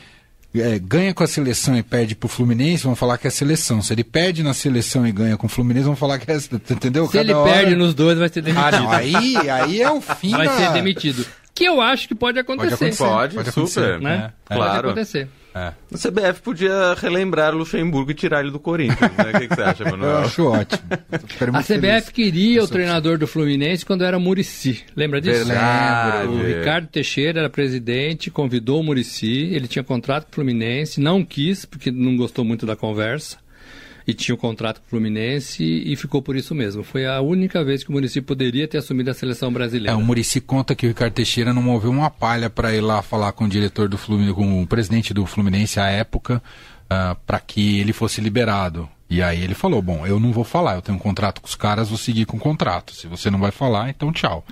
é, 0.54 0.80
ganha 0.80 1.14
com 1.14 1.24
a 1.24 1.28
seleção 1.28 1.78
e 1.78 1.84
perde 1.84 2.16
pro 2.16 2.30
Fluminense, 2.30 2.84
vão 2.84 2.96
falar 2.96 3.18
que 3.18 3.28
é 3.28 3.30
seleção. 3.30 3.82
Se 3.82 3.94
ele 3.94 4.04
perde 4.04 4.42
na 4.44 4.54
seleção 4.54 5.06
e 5.06 5.12
ganha 5.12 5.36
com 5.38 5.48
o 5.48 5.50
Fluminense, 5.50 5.86
vão 5.86 5.96
falar 5.96 6.20
que 6.20 6.32
é. 6.32 6.36
Entendeu? 6.36 7.08
Se 7.08 7.18
ele 7.18 7.34
Cada 7.34 7.40
hora- 7.40 7.54
perde 7.54 7.76
nos 7.76 7.94
dois, 7.94 8.18
vai 8.18 8.30
ser 8.30 8.42
demitido. 8.42 8.66
Ah, 8.68 8.72
não. 8.80 8.92
Aí, 8.92 9.36
aí 9.50 9.82
é 9.82 9.90
o 9.92 10.00
fim 10.02 10.32
vai 10.32 10.46
da... 10.48 10.58
ser 10.58 10.72
demitido. 10.74 11.26
Que 11.54 11.66
eu 11.66 11.80
acho 11.82 12.08
que 12.08 12.16
pode 12.16 12.38
acontecer. 12.38 12.74
acontecer. 12.76 12.98
Pode, 13.04 13.36
Pode 13.36 13.52
super. 13.52 13.62
acontecer, 13.62 14.02
Né? 14.02 14.16
É, 14.16 14.56
Pode 14.56 14.60
claro. 14.60 14.88
acontecer. 14.90 15.28
É. 15.56 15.72
A 15.94 15.98
CBF 15.98 16.42
podia 16.42 16.94
relembrar 16.96 17.56
Luxemburgo 17.56 18.12
e 18.12 18.14
tirar 18.14 18.42
ele 18.42 18.52
do 18.52 18.60
Corinthians, 18.60 19.10
né? 19.18 19.32
O 19.34 19.40
que, 19.40 19.48
que 19.48 19.56
você 19.56 19.62
acha, 19.62 19.86
Manuel? 19.90 20.12
Eu 20.12 20.18
acho 20.18 20.46
ótimo. 20.46 20.82
A 21.54 21.64
CBF 21.64 21.80
feliz. 21.80 22.10
queria 22.10 22.62
o 22.62 22.68
treinador 22.68 23.18
do 23.18 23.26
Fluminense 23.26 23.86
quando 23.86 24.04
era 24.04 24.20
Murici. 24.20 24.84
Lembra 24.94 25.22
disso? 25.22 25.46
Verdade. 25.46 26.28
O 26.28 26.46
Ricardo 26.46 26.88
Teixeira 26.88 27.40
era 27.40 27.50
presidente, 27.50 28.30
convidou 28.30 28.82
o 28.82 28.84
Murici, 28.84 29.50
ele 29.54 29.70
tinha 29.70 29.84
contrato 29.84 30.26
com 30.26 30.32
o 30.32 30.36
Fluminense, 30.36 31.00
não 31.00 31.24
quis, 31.24 31.64
porque 31.64 31.90
não 31.90 32.18
gostou 32.18 32.44
muito 32.44 32.66
da 32.66 32.76
conversa 32.76 33.45
e 34.08 34.14
tinha 34.14 34.36
um 34.36 34.38
contrato 34.38 34.80
com 34.80 34.88
o 34.88 34.90
Fluminense 34.90 35.64
e 35.64 35.96
ficou 35.96 36.22
por 36.22 36.36
isso 36.36 36.54
mesmo. 36.54 36.84
Foi 36.84 37.06
a 37.06 37.22
única 37.22 37.64
vez 37.64 37.84
que 37.84 37.90
o 37.90 37.94
Murici 37.94 38.22
poderia 38.22 38.68
ter 38.68 38.78
assumido 38.78 39.10
a 39.10 39.14
seleção 39.14 39.52
brasileira. 39.52 39.92
É, 39.92 39.96
o 39.96 40.02
Murici 40.02 40.40
conta 40.40 40.76
que 40.76 40.86
o 40.86 40.90
Ricardo 40.90 41.14
Teixeira 41.14 41.54
não 41.54 41.62
moveu 41.62 41.90
uma 41.90 42.10
palha 42.10 42.50
para 42.50 42.74
ir 42.76 42.82
lá 42.82 43.02
falar 43.02 43.32
com 43.32 43.46
o 43.46 43.50
diretor 43.50 43.90
do 43.90 43.98
Fluminense, 43.98 44.36
com 44.36 44.62
o 44.62 44.68
presidente 44.68 45.14
do 45.14 45.26
Fluminense 45.26 45.80
à 45.80 45.88
época, 45.88 46.38
uh, 46.38 46.42
ah, 46.90 47.18
para 47.26 47.40
que 47.40 47.80
ele 47.80 47.94
fosse 47.94 48.22
liberado. 48.22 48.88
E 49.10 49.22
aí 49.22 49.44
ele 49.44 49.54
falou: 49.54 49.82
Bom, 49.82 50.06
eu 50.06 50.20
não 50.20 50.32
vou 50.32 50.44
falar, 50.44 50.76
eu 50.76 50.82
tenho 50.82 50.98
um 50.98 51.02
contrato 51.02 51.42
com 51.42 51.48
os 51.48 51.56
caras, 51.56 51.90
vou 51.90 51.98
seguir 51.98 52.26
com 52.26 52.38
o 52.38 52.40
contrato. 52.40 52.94
Se 52.94 53.08
você 53.08 53.30
não 53.30 53.40
vai 53.40 53.52
falar, 53.52 53.90
então 53.90 54.12
tchau. 54.12 54.44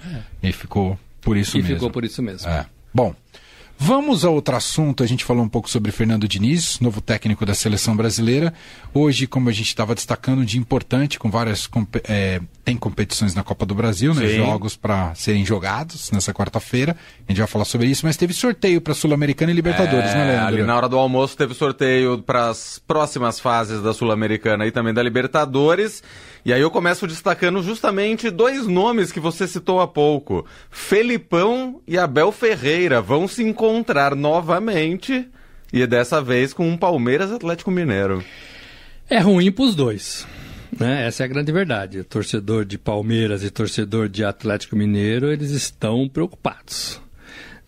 É. 0.44 0.50
E 0.50 0.52
ficou 0.52 0.98
por 1.22 1.38
isso 1.38 1.58
e 1.58 1.62
mesmo. 1.62 1.76
E 1.76 1.76
ficou 1.76 1.92
por 1.92 2.04
isso 2.04 2.22
mesmo. 2.22 2.50
É. 2.50 2.66
Bom. 2.94 3.16
Vamos 3.78 4.24
a 4.24 4.30
outro 4.30 4.56
assunto. 4.56 5.04
A 5.04 5.06
gente 5.06 5.26
falou 5.26 5.44
um 5.44 5.50
pouco 5.50 5.70
sobre 5.70 5.92
Fernando 5.92 6.28
Diniz, 6.28 6.80
novo 6.80 7.02
técnico 7.02 7.46
da 7.46 7.54
seleção 7.54 7.96
brasileira. 7.96 8.54
Hoje, 8.94 9.28
como 9.28 9.50
a 9.50 9.52
gente 9.52 9.68
estava 9.68 9.94
destacando, 9.94 10.40
um 10.40 10.46
dia 10.46 10.60
importante, 10.60 11.20
com 11.20 11.30
várias. 11.30 11.70
É, 12.08 12.42
tem 12.64 12.78
competições 12.78 13.36
na 13.36 13.44
Copa 13.44 13.66
do 13.66 13.76
Brasil, 13.76 14.14
né? 14.14 14.28
Jogos 14.30 14.76
para 14.78 15.14
serem 15.16 15.46
jogados 15.46 16.12
nessa 16.12 16.34
quarta-feira. 16.34 16.96
A 17.28 17.32
gente 17.32 17.40
vai 17.40 17.48
falar 17.48 17.66
sobre 17.66 17.88
isso, 17.88 18.06
mas 18.06 18.16
teve 18.16 18.34
sorteio 18.34 18.80
para 18.80 18.94
Sul-Americana 18.94 19.52
e 19.52 19.56
Libertadores, 19.56 20.12
é, 20.12 20.16
né, 20.16 20.26
Leandro? 20.32 20.48
Ali 20.48 20.64
na 20.64 20.76
hora 20.76 20.88
do 20.88 20.98
almoço 20.98 21.36
teve 21.36 21.54
sorteio 21.54 22.20
para 22.20 22.50
as 22.50 22.80
próximas 22.80 23.40
fases 23.40 23.82
da 23.82 23.94
Sul-Americana 23.94 24.66
e 24.66 24.72
também 24.72 24.94
da 24.94 25.04
Libertadores. 25.04 26.02
E 26.46 26.54
aí 26.54 26.62
eu 26.62 26.72
começo 26.72 27.06
destacando 27.06 27.62
justamente 27.62 28.30
dois 28.30 28.66
nomes 28.66 29.12
que 29.12 29.20
você 29.20 29.46
citou 29.46 29.82
há 29.82 29.88
pouco. 29.88 30.46
Felipão 30.72 31.82
e 31.86 31.98
Abel 31.98 32.32
Ferreira 32.32 33.02
vão 33.02 33.28
se 33.28 33.44
encontrar 33.44 34.16
novamente 34.16 35.28
e 35.74 35.86
dessa 35.86 36.22
vez 36.22 36.54
com 36.54 36.70
um 36.70 36.78
Palmeiras 36.78 37.32
Atlético 37.32 37.72
Mineiro. 37.72 38.24
É 39.10 39.20
ruim 39.20 39.52
para 39.52 39.66
os 39.66 39.76
dois. 39.76 40.26
Né? 40.80 41.08
Essa 41.08 41.24
é 41.24 41.26
a 41.26 41.28
grande 41.28 41.52
verdade. 41.52 42.00
O 42.00 42.04
torcedor 42.04 42.66
de 42.66 42.78
Palmeiras 42.78 43.44
e 43.44 43.50
torcedor 43.50 44.10
de 44.10 44.24
Atlético 44.24 44.76
Mineiro, 44.76 45.32
eles 45.32 45.52
estão 45.52 46.08
preocupados. 46.08 47.02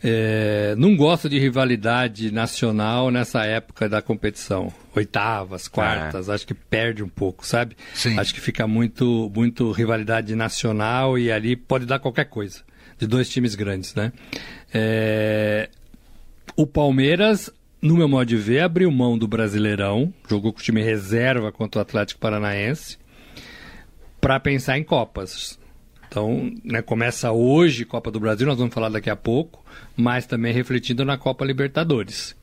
É, 0.08 0.76
não 0.78 0.96
gosto 0.96 1.28
de 1.28 1.40
rivalidade 1.40 2.32
nacional 2.32 3.10
nessa 3.10 3.44
época 3.44 3.90
da 3.90 4.02
competição. 4.02 4.72
Oitavas, 4.96 5.68
quartas, 5.68 6.30
é. 6.30 6.34
acho 6.34 6.46
que 6.46 6.54
perde 6.54 7.02
um 7.02 7.10
pouco, 7.10 7.46
sabe? 7.46 7.76
Sim. 7.94 8.20
Acho 8.20 8.32
que 8.34 8.40
fica 8.40 8.68
muito, 8.68 9.32
muito 9.34 9.72
rivalidade 9.72 10.36
nacional 10.36 11.18
e 11.18 11.32
ali 11.32 11.56
pode 11.56 11.88
dar 11.88 11.98
qualquer 11.98 12.26
coisa. 12.26 12.62
De 13.00 13.08
dois 13.08 13.28
times 13.28 13.56
grandes, 13.56 13.96
né? 13.96 14.14
É, 14.74 15.70
o 16.56 16.68
Palmeiras, 16.68 17.50
no 17.86 17.96
meu 17.96 18.08
modo 18.08 18.26
de 18.26 18.36
ver, 18.36 18.62
abriu 18.62 18.92
mão 18.92 19.16
do 19.16 19.28
Brasileirão, 19.28 20.12
jogou 20.28 20.52
com 20.52 20.60
o 20.60 20.64
time 20.64 20.82
reserva 20.82 21.52
contra 21.52 21.80
o 21.80 21.82
Atlético 21.82 22.20
Paranaense, 22.20 22.98
para 24.20 24.40
pensar 24.40 24.78
em 24.78 24.84
Copas. 24.84 25.60
Então, 26.08 26.52
né, 26.64 26.82
começa 26.82 27.32
hoje 27.32 27.86
Copa 27.86 28.10
do 28.10 28.20
Brasil, 28.20 28.48
nós 28.48 28.58
vamos 28.58 28.74
falar 28.74 28.90
daqui 28.90 29.10
a 29.10 29.16
pouco, 29.16 29.64
mas 29.96 30.26
também 30.26 30.52
refletindo 30.52 31.06
na 31.06 31.16
Copa 31.16 31.46
Libertadores. 31.46 32.36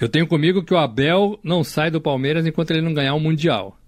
Eu 0.00 0.08
tenho 0.08 0.26
comigo 0.26 0.64
que 0.64 0.74
o 0.74 0.78
Abel 0.78 1.38
não 1.44 1.62
sai 1.62 1.92
do 1.92 2.00
Palmeiras 2.00 2.44
enquanto 2.44 2.72
ele 2.72 2.80
não 2.80 2.92
ganhar 2.92 3.14
o 3.14 3.18
um 3.18 3.20
Mundial. 3.20 3.78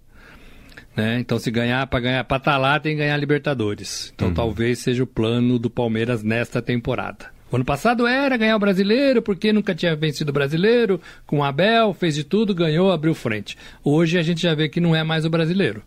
Né? 0.95 1.19
Então, 1.19 1.37
se 1.39 1.51
ganhar 1.51 1.85
para 1.87 1.99
ganhar 1.99 2.23
para 2.23 2.37
estar 2.37 2.53
tá 2.53 2.57
lá, 2.57 2.79
tem 2.79 2.93
que 2.93 2.99
ganhar 2.99 3.17
Libertadores. 3.17 4.13
Então, 4.15 4.29
uhum. 4.29 4.33
talvez 4.33 4.79
seja 4.79 5.03
o 5.03 5.07
plano 5.07 5.59
do 5.59 5.69
Palmeiras 5.69 6.23
nesta 6.23 6.61
temporada. 6.61 7.40
O 7.51 7.57
ano 7.57 7.65
passado 7.65 8.07
era 8.07 8.37
ganhar 8.37 8.55
o 8.55 8.59
brasileiro, 8.59 9.21
porque 9.21 9.51
nunca 9.51 9.75
tinha 9.75 9.93
vencido 9.95 10.29
o 10.29 10.33
brasileiro, 10.33 11.01
com 11.25 11.39
o 11.39 11.43
Abel, 11.43 11.93
fez 11.93 12.15
de 12.15 12.23
tudo, 12.23 12.55
ganhou, 12.55 12.91
abriu 12.91 13.13
frente. 13.13 13.57
Hoje 13.83 14.17
a 14.17 14.23
gente 14.23 14.41
já 14.41 14.55
vê 14.55 14.69
que 14.69 14.79
não 14.79 14.95
é 14.95 15.03
mais 15.03 15.25
o 15.25 15.29
brasileiro. 15.29 15.83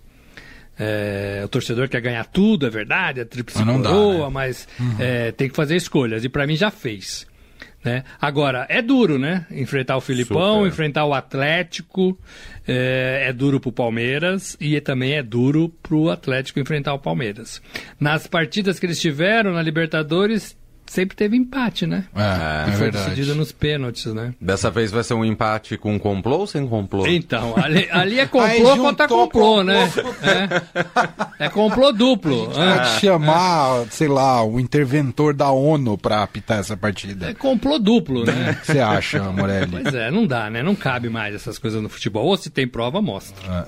É, 0.78 1.40
o 1.44 1.48
torcedor 1.48 1.88
quer 1.88 2.00
ganhar 2.00 2.24
tudo, 2.26 2.66
é 2.66 2.70
verdade, 2.70 3.20
é 3.20 3.24
tríplice 3.24 3.64
mas 3.64 3.76
coroa, 3.76 4.26
né? 4.26 4.30
mas 4.30 4.68
uhum. 4.78 4.96
é, 4.98 5.32
tem 5.32 5.48
que 5.48 5.56
fazer 5.56 5.76
escolhas. 5.76 6.24
E 6.24 6.28
para 6.28 6.46
mim 6.46 6.56
já 6.56 6.70
fez. 6.70 7.26
Né? 7.82 8.02
Agora, 8.20 8.66
é 8.68 8.80
duro, 8.80 9.18
né? 9.18 9.46
Enfrentar 9.50 9.96
o 9.96 10.00
Filipão, 10.00 10.56
Super. 10.56 10.68
enfrentar 10.68 11.04
o 11.04 11.12
Atlético, 11.12 12.18
é, 12.66 13.26
é 13.28 13.32
duro 13.32 13.60
pro 13.60 13.70
Palmeiras 13.70 14.56
e 14.58 14.80
também 14.80 15.12
é 15.12 15.22
duro 15.22 15.68
pro 15.82 16.08
Atlético 16.08 16.58
enfrentar 16.58 16.94
o 16.94 16.98
Palmeiras. 16.98 17.60
Nas 18.00 18.26
partidas 18.26 18.78
que 18.78 18.86
eles 18.86 19.00
tiveram 19.00 19.52
na 19.52 19.62
Libertadores, 19.62 20.56
sempre 20.86 21.16
teve 21.16 21.36
empate, 21.36 21.86
né? 21.86 22.04
É, 22.14 22.70
e 22.70 22.72
foi 22.72 22.90
decidido 22.90 23.34
nos 23.34 23.52
pênaltis, 23.52 24.12
né? 24.12 24.34
Dessa 24.40 24.70
vez 24.70 24.90
vai 24.90 25.02
ser 25.02 25.14
um 25.14 25.24
empate 25.24 25.76
com 25.76 25.98
complô 25.98 26.38
ou 26.38 26.46
sem 26.46 26.66
complô? 26.66 27.06
Então, 27.06 27.54
ali, 27.56 27.88
ali 27.90 28.20
é 28.20 28.26
complô 28.28 28.76
contra 28.76 29.08
complô, 29.08 29.62
né? 29.62 29.90
É, 30.22 30.84
é 31.38 31.48
complô 31.48 31.92
duplo. 31.92 32.46
Pode 32.46 32.60
é. 32.60 32.84
chamar, 33.00 33.86
sei 33.90 34.08
lá, 34.08 34.44
o 34.44 34.60
interventor 34.60 35.34
da 35.34 35.50
ONU 35.50 35.98
para 35.98 36.22
apitar 36.22 36.58
essa 36.58 36.76
partida. 36.76 37.30
É 37.30 37.34
complô 37.34 37.78
duplo, 37.78 38.24
né? 38.24 38.52
O 38.52 38.60
que 38.60 38.72
você 38.72 38.80
acha, 38.80 39.22
Morelli? 39.22 39.82
Pois 39.82 39.94
é, 39.94 40.10
não 40.10 40.26
dá, 40.26 40.48
né? 40.50 40.62
Não 40.62 40.74
cabe 40.74 41.08
mais 41.08 41.34
essas 41.34 41.58
coisas 41.58 41.82
no 41.82 41.88
futebol. 41.88 42.24
Ou 42.26 42.36
se 42.36 42.50
tem 42.50 42.66
prova, 42.66 43.00
mostra. 43.02 43.66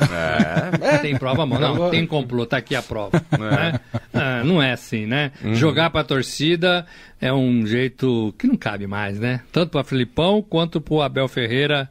É. 0.81 0.99
Tem 0.99 1.17
prova, 1.17 1.45
mostra. 1.47 1.69
Não, 1.69 1.91
tem 1.91 2.07
complô, 2.07 2.47
tá 2.47 2.57
aqui 2.59 2.75
a 2.75 2.83
prova. 2.83 3.23
É. 3.33 3.39
Né? 3.39 3.81
Ah, 4.13 4.43
não 4.45 4.63
é 4.63 4.73
assim, 4.73 5.07
né? 5.07 5.33
Uhum. 5.45 5.55
Jogar 5.55 5.91
pra 5.91 6.05
torcida 6.05 6.87
é 7.21 7.33
um 7.33 7.67
jeito 7.67 8.35
que 8.39 8.47
não 8.47 8.57
cabe 8.57 8.87
mais, 8.87 9.19
né? 9.19 9.41
Tanto 9.53 9.71
para 9.71 9.85
Filipão 9.85 10.43
quanto 10.43 10.81
para 10.81 10.95
o 10.95 11.03
Abel 11.03 11.29
Ferreira 11.29 11.91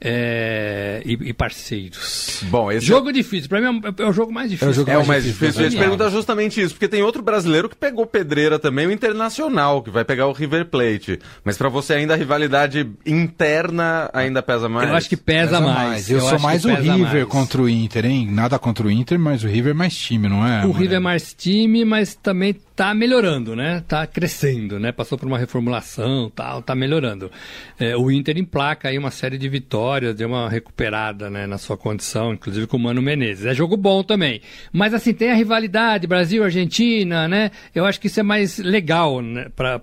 é, 0.00 1.02
e, 1.04 1.12
e, 1.12 1.32
parceiros. 1.32 2.42
Bom, 2.44 2.70
esse 2.70 2.86
jogo 2.86 3.10
é... 3.10 3.12
difícil. 3.12 3.48
Para 3.48 3.60
mim 3.60 3.80
é, 3.84 4.02
é, 4.02 4.06
o 4.06 4.12
jogo 4.12 4.32
mais 4.32 4.50
difícil. 4.50 4.68
É 4.68 4.70
o, 4.70 4.74
jogo 4.74 4.90
é 4.90 4.94
mais, 4.94 5.06
o 5.06 5.08
mais 5.08 5.24
difícil. 5.24 5.46
difícil. 5.46 5.62
Eu 5.62 5.70
ia 5.70 5.76
te 5.76 5.78
perguntar 5.78 6.10
justamente 6.10 6.60
isso, 6.60 6.74
porque 6.74 6.88
tem 6.88 7.02
outro 7.02 7.22
brasileiro 7.22 7.68
que 7.68 7.76
pegou 7.76 8.06
pedreira 8.06 8.58
também, 8.58 8.86
o 8.86 8.92
Internacional, 8.92 9.82
que 9.82 9.90
vai 9.90 10.04
pegar 10.04 10.26
o 10.26 10.32
River 10.32 10.66
Plate. 10.66 11.18
Mas 11.44 11.56
para 11.56 11.68
você 11.68 11.94
ainda 11.94 12.14
a 12.14 12.16
rivalidade 12.16 12.88
interna 13.06 14.10
ainda 14.12 14.42
pesa 14.42 14.68
mais? 14.68 14.88
Eu 14.88 14.96
acho 14.96 15.08
que 15.08 15.16
pesa, 15.16 15.52
pesa 15.52 15.60
mais. 15.60 15.88
mais. 15.88 16.10
Eu, 16.10 16.18
eu 16.18 16.28
sou 16.28 16.38
mais 16.38 16.64
o 16.64 16.68
River 16.74 16.98
mais. 16.98 17.24
contra 17.28 17.62
o 17.62 17.68
Inter, 17.68 18.04
hein? 18.04 18.28
Nada 18.30 18.58
contra 18.58 18.86
o 18.86 18.90
Inter, 18.90 19.18
mas 19.18 19.42
o 19.44 19.46
River 19.46 19.70
é 19.70 19.74
mais 19.74 19.96
time, 19.96 20.28
não 20.28 20.46
é? 20.46 20.66
O 20.66 20.72
River 20.72 20.96
é 20.96 21.00
mais 21.00 21.32
time, 21.34 21.84
mas 21.84 22.14
também 22.14 22.54
tá 22.74 22.92
melhorando, 22.92 23.54
né? 23.54 23.82
Tá 23.86 24.06
crescendo, 24.06 24.78
né? 24.80 24.90
Passou 24.92 25.16
por 25.16 25.26
uma 25.26 25.38
reformulação, 25.38 26.30
tal, 26.30 26.62
tá 26.62 26.74
melhorando. 26.74 27.30
É, 27.78 27.96
o 27.96 28.10
Inter 28.10 28.36
emplaca 28.36 28.88
aí 28.88 28.98
uma 28.98 29.10
série 29.10 29.38
de 29.38 29.48
vitórias, 29.48 30.14
deu 30.14 30.28
uma 30.28 30.48
recuperada, 30.48 31.30
né, 31.30 31.46
na 31.46 31.58
sua 31.58 31.76
condição, 31.76 32.34
inclusive 32.34 32.66
com 32.66 32.76
o 32.76 32.80
Mano 32.80 33.00
Menezes. 33.00 33.46
É 33.46 33.54
jogo 33.54 33.76
bom 33.76 34.02
também. 34.02 34.40
Mas 34.72 34.92
assim, 34.92 35.14
tem 35.14 35.30
a 35.30 35.34
rivalidade 35.34 36.06
Brasil-Argentina, 36.06 37.28
né? 37.28 37.50
Eu 37.74 37.84
acho 37.84 38.00
que 38.00 38.08
isso 38.08 38.20
é 38.20 38.24
mais 38.24 38.58
legal, 38.58 39.20
né, 39.20 39.48
para 39.54 39.80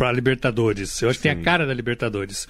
para 0.00 0.12
Libertadores. 0.12 1.02
Eu 1.02 1.10
acho 1.10 1.18
que 1.18 1.24
tem 1.24 1.32
a 1.32 1.44
cara 1.44 1.66
da 1.66 1.74
Libertadores 1.74 2.48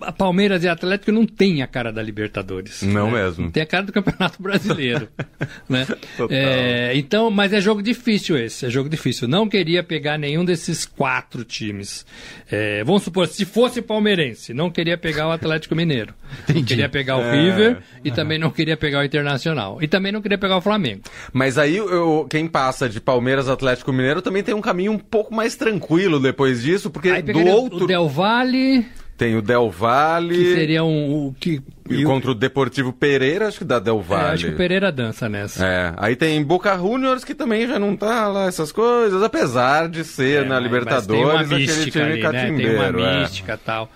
a 0.00 0.12
Palmeiras 0.12 0.64
e 0.64 0.68
Atlético 0.68 1.12
não 1.12 1.26
tem 1.26 1.62
a 1.62 1.66
cara 1.66 1.92
da 1.92 2.02
Libertadores. 2.02 2.82
Não 2.82 3.10
né? 3.10 3.22
mesmo. 3.24 3.50
Tem 3.50 3.62
a 3.62 3.66
cara 3.66 3.84
do 3.84 3.92
Campeonato 3.92 4.42
Brasileiro. 4.42 5.08
né? 5.68 5.86
É, 6.30 6.92
então, 6.94 7.30
mas 7.30 7.52
é 7.52 7.60
jogo 7.60 7.82
difícil 7.82 8.36
esse, 8.36 8.66
é 8.66 8.70
jogo 8.70 8.88
difícil. 8.88 9.28
Não 9.28 9.48
queria 9.48 9.82
pegar 9.82 10.18
nenhum 10.18 10.44
desses 10.44 10.84
quatro 10.84 11.44
times. 11.44 12.04
É, 12.50 12.82
vamos 12.84 13.02
supor, 13.02 13.26
se 13.26 13.44
fosse 13.44 13.82
palmeirense, 13.82 14.54
não 14.54 14.70
queria 14.70 14.96
pegar 14.96 15.28
o 15.28 15.32
Atlético 15.32 15.74
Mineiro. 15.74 16.14
Entendi. 16.48 16.64
Queria 16.64 16.88
pegar 16.88 17.16
o 17.16 17.22
é... 17.22 17.32
River 17.32 17.78
e 18.04 18.10
também 18.10 18.38
não 18.38 18.50
queria 18.50 18.76
pegar 18.76 19.00
o 19.00 19.04
Internacional. 19.04 19.78
E 19.82 19.88
também 19.88 20.12
não 20.12 20.20
queria 20.20 20.38
pegar 20.38 20.56
o 20.56 20.60
Flamengo. 20.60 21.02
Mas 21.32 21.58
aí 21.58 21.76
eu, 21.76 22.26
quem 22.28 22.46
passa 22.46 22.88
de 22.88 23.00
Palmeiras 23.00 23.48
Atlético 23.48 23.92
Mineiro 23.92 24.22
também 24.22 24.42
tem 24.42 24.54
um 24.54 24.60
caminho 24.60 24.92
um 24.92 24.98
pouco 24.98 25.34
mais 25.34 25.56
tranquilo 25.56 26.20
depois 26.20 26.62
disso, 26.62 26.90
porque 26.90 27.22
do 27.22 27.46
outro. 27.46 27.84
O 27.84 27.86
Del 27.86 28.08
Valle. 28.08 28.86
Tem 29.18 29.34
o 29.34 29.42
Del 29.42 29.68
Valle. 29.68 30.32
Que 30.32 30.54
seria 30.54 30.84
um. 30.84 31.26
um 31.26 31.34
que, 31.38 31.60
e 31.90 32.04
contra 32.04 32.30
o 32.30 32.34
Deportivo 32.34 32.92
Pereira, 32.92 33.48
acho 33.48 33.58
que 33.58 33.64
dá 33.64 33.80
Del 33.80 34.00
Valle. 34.00 34.28
É, 34.28 34.32
acho 34.34 34.46
que 34.46 34.52
o 34.52 34.56
Pereira 34.56 34.92
dança 34.92 35.28
nessa. 35.28 35.66
É. 35.66 35.92
Aí 35.96 36.14
tem 36.14 36.40
Boca 36.44 36.76
Juniors, 36.78 37.24
que 37.24 37.34
também 37.34 37.66
já 37.66 37.80
não 37.80 37.96
tá 37.96 38.28
lá, 38.28 38.46
essas 38.46 38.70
coisas, 38.70 39.20
apesar 39.20 39.88
de 39.88 40.04
ser 40.04 40.44
é, 40.44 40.48
na 40.48 40.60
Libertadores 40.60 41.50
aquele 41.50 41.90
time 41.90 42.04
ali, 42.04 42.22
catimbeiro. 42.22 42.72
Né? 42.72 42.92
Tem 42.92 43.02
uma 43.02 43.10
é. 43.10 43.20
mística 43.22 43.54
e 43.54 43.58
tal. 43.66 43.90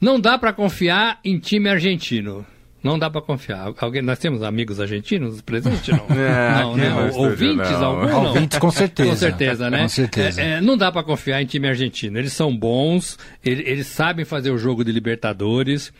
Não 0.00 0.20
dá 0.20 0.38
para 0.38 0.52
confiar 0.52 1.18
em 1.24 1.40
time 1.40 1.68
argentino. 1.68 2.46
Não 2.82 2.98
dá 2.98 3.10
para 3.10 3.20
confiar. 3.20 3.72
Alguém, 3.78 4.02
nós 4.02 4.18
temos 4.18 4.42
amigos 4.42 4.80
argentinos 4.80 5.40
presentes? 5.40 5.88
Não, 5.88 6.06
É, 6.16 6.60
não 6.62 6.76
né? 6.76 6.88
no 6.90 7.06
estúdio, 7.08 7.30
Ouvintes, 7.30 7.70
não. 7.72 7.84
algum 7.84 8.06
não? 8.06 8.26
Ouvintes, 8.26 8.58
com 8.58 8.70
certeza. 8.70 9.08
Com 9.10 9.16
certeza, 9.16 9.70
né? 9.70 9.82
Com 9.82 9.88
certeza. 9.88 10.40
É, 10.40 10.50
é, 10.54 10.60
não 10.60 10.76
dá 10.76 10.92
para 10.92 11.02
confiar 11.02 11.42
em 11.42 11.46
time 11.46 11.66
argentino. 11.68 12.18
Eles 12.18 12.32
são 12.32 12.56
bons, 12.56 13.18
ele- 13.44 13.62
eles, 13.66 13.86
sabem 13.88 14.24
fazer 14.24 14.50
o 14.50 14.58
jogo 14.58 14.84
de 14.84 14.92
Libertadores, 14.92 15.92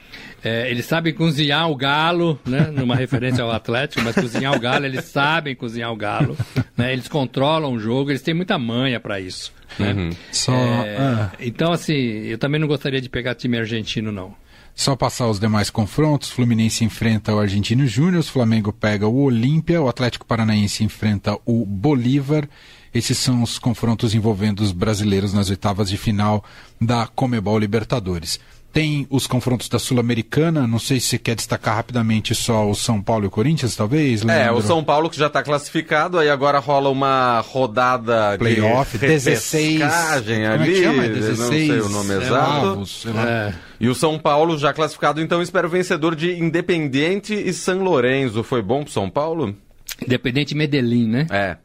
é, 0.45 0.71
eles 0.71 0.85
sabem 0.87 1.13
cozinhar 1.13 1.69
o 1.71 1.75
galo, 1.77 2.39
né? 2.47 2.71
Numa 2.73 2.95
referência 2.95 3.43
ao 3.43 3.51
Atlético, 3.51 4.03
mas 4.05 4.15
cozinhar 4.15 4.55
o 4.57 4.61
galo, 4.61 4.85
eles 4.87 5.05
sabem 5.07 5.55
cozinhar 5.57 5.93
o 5.93 5.97
galo, 5.97 6.37
né? 6.77 6.93
Eles 6.93 7.09
controlam 7.09 7.73
o 7.73 7.79
jogo, 7.81 8.11
eles 8.11 8.23
têm 8.23 8.35
muita 8.35 8.57
manha 8.59 9.01
para 9.01 9.19
isso, 9.21 9.53
né? 9.79 10.11
Só, 10.31 10.53
É, 10.55 10.97
ah, 10.99 11.31
Então, 11.41 11.73
assim, 11.73 11.95
eu 11.95 12.39
também 12.39 12.61
não 12.61 12.69
gostaria 12.69 13.01
de 13.01 13.09
pegar 13.09 13.35
time 13.35 13.59
argentino, 13.59 14.13
não. 14.13 14.35
Só 14.79 14.95
passar 14.95 15.27
os 15.27 15.41
demais 15.41 15.71
confrontos. 15.71 16.31
Fluminense 16.31 16.85
enfrenta 16.85 17.35
o 17.35 17.41
Argentino 17.41 17.85
Júnior, 17.85 18.21
o 18.21 18.25
Flamengo 18.25 18.73
pega 18.73 19.09
o 19.09 19.25
Olímpia, 19.25 19.83
o 19.83 19.89
Atlético 19.89 20.25
Paranaense 20.25 20.85
enfrenta 20.85 21.37
o 21.45 21.67
Bolívar. 21.67 22.49
Esses 22.95 23.18
são 23.18 23.42
os 23.42 23.59
confrontos 23.59 24.14
envolvendo 24.14 24.61
os 24.61 24.73
brasileiros 24.73 25.33
nas 25.33 25.50
oitavas 25.50 25.88
de 25.90 25.97
final 25.97 26.45
da 26.80 27.07
Comebol 27.07 27.59
Libertadores. 27.59 28.40
Tem 28.71 29.07
os 29.09 29.26
confrontos 29.26 29.66
da 29.68 29.78
Sul-Americana, 29.78 30.66
não 30.66 30.78
sei 30.78 31.00
se 31.00 31.07
você 31.09 31.18
quer 31.18 31.35
destacar 31.35 31.75
rapidamente 31.75 32.35
só 32.35 32.68
o 32.68 32.75
São 32.75 33.00
Paulo 33.00 33.25
e 33.25 33.26
o 33.26 33.30
Corinthians, 33.30 33.75
talvez, 33.75 34.21
É, 34.23 34.25
Leandro? 34.26 34.57
o 34.59 34.62
São 34.62 34.85
Paulo 34.85 35.09
que 35.09 35.18
já 35.18 35.26
está 35.26 35.42
classificado, 35.42 36.18
aí 36.18 36.28
agora 36.28 36.59
rola 36.59 36.90
uma 36.90 37.40
rodada 37.40 38.37
Playoff, 38.38 38.99
de 38.99 39.07
16. 39.07 39.80
repescagem 39.80 40.42
Como 40.42 40.52
é 40.52 40.59
que 40.59 40.62
ali, 40.64 40.83
chama? 40.83 41.04
eu 41.07 41.14
16 41.14 41.38
não 41.38 41.49
sei 41.49 41.80
o 41.80 41.88
nome 41.88 42.14
exato. 42.14 42.66
avos, 42.68 43.02
sei 43.02 43.12
lá. 43.12 43.28
É, 43.28 43.54
E 43.80 43.88
o 43.88 43.95
São 43.95 44.18
Paulo 44.18 44.59
já 44.59 44.73
classificado, 44.75 45.21
então 45.23 45.40
espera 45.40 45.66
o 45.66 45.71
vencedor 45.71 46.14
de 46.14 46.38
Independiente 46.38 47.33
e 47.33 47.52
São 47.54 47.83
Lourenço. 47.83 48.42
Foi 48.45 48.61
bom 48.61 48.85
pro 48.85 48.92
São 48.92 49.09
Paulo? 49.09 49.57
Independente 50.04 50.54
Medellín, 50.54 51.09
né? 51.09 51.26
É. 51.30 51.57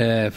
É, 0.00 0.30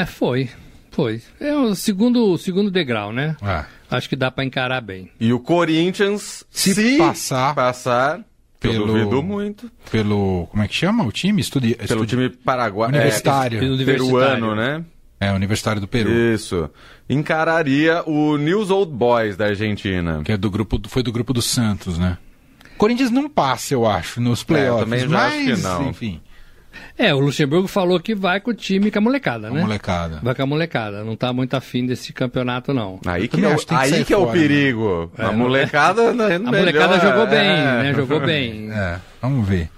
é, 0.00 0.06
foi. 0.06 0.48
Foi. 0.90 1.20
É 1.40 1.54
o 1.54 1.74
segundo, 1.74 2.32
o 2.32 2.38
segundo 2.38 2.70
degrau, 2.70 3.12
né? 3.12 3.36
Ah. 3.42 3.66
Acho 3.90 4.08
que 4.08 4.16
dá 4.16 4.30
pra 4.30 4.44
encarar 4.44 4.80
bem. 4.80 5.10
E 5.20 5.32
o 5.32 5.38
Corinthians, 5.40 6.44
Se 6.50 6.98
passar- 6.98 7.54
passar 7.54 8.20
Pelo- 8.60 8.74
eu 8.74 8.86
duvido 8.86 9.22
muito, 9.22 9.70
Pelo. 9.90 10.46
Como 10.50 10.62
é 10.62 10.68
que 10.68 10.74
chama 10.74 11.04
o 11.04 11.12
time? 11.12 11.40
Estudi... 11.40 11.74
pelo 11.74 11.84
estudi- 12.04 12.06
time 12.08 12.28
paraguaio, 12.30 12.90
Universitário. 12.92 13.60
Pelo 13.60 13.80
é, 13.80 13.84
peruano, 13.84 14.46
universitário. 14.52 14.54
né? 14.56 14.84
É, 15.20 15.32
Universitário 15.32 15.80
do 15.80 15.88
Peru. 15.88 16.10
Isso. 16.10 16.68
Encararia 17.08 18.02
o 18.06 18.36
News 18.36 18.70
Old 18.70 18.92
Boys 18.92 19.36
da 19.36 19.46
Argentina. 19.46 20.22
Que 20.24 20.32
é 20.32 20.36
do 20.36 20.50
grupo, 20.50 20.78
do- 20.78 20.88
foi 20.88 21.02
do 21.02 21.10
grupo 21.12 21.32
do 21.32 21.42
Santos, 21.42 21.98
né? 21.98 22.18
Corinthians 22.76 23.10
não 23.10 23.28
passa, 23.28 23.74
eu 23.74 23.84
acho, 23.86 24.20
nos 24.20 24.44
playoffs. 24.44 24.84
também 24.84 25.00
já 25.00 25.08
mas, 25.08 25.34
acho 25.34 25.56
que 25.56 25.62
não. 25.68 25.90
enfim, 25.90 26.20
É, 26.96 27.14
o 27.14 27.20
Luxemburgo 27.20 27.68
falou 27.68 28.00
que 28.00 28.14
vai 28.14 28.40
com 28.40 28.50
o 28.50 28.54
time 28.54 28.90
com 28.90 28.98
a 28.98 29.02
molecada, 29.02 29.48
a 29.48 29.50
né? 29.50 29.60
molecada. 29.60 30.18
Vai 30.22 30.34
com 30.34 30.42
a 30.42 30.46
molecada. 30.46 31.04
Não 31.04 31.14
tá 31.16 31.32
muito 31.32 31.54
afim 31.54 31.86
desse 31.86 32.12
campeonato, 32.12 32.74
não. 32.74 33.00
Aí 33.06 33.28
que, 33.28 33.44
é, 33.44 33.54
que 33.56 33.74
aí 33.74 34.04
que 34.04 34.12
é 34.12 34.16
o 34.16 34.26
né? 34.26 34.32
perigo. 34.32 35.12
a 35.16 35.26
não- 35.26 35.34
molecada... 35.34 36.12
né, 36.12 36.36
A 36.36 36.38
molecada 36.38 36.96
melhor, 36.96 37.00
jogou 37.00 37.26
bem, 37.26 37.48
é. 37.48 37.54
né? 37.82 37.94
Jogou 37.94 38.20
bem. 38.26 38.70
É, 38.72 38.98
vamos 39.22 39.46
ver. 39.48 39.70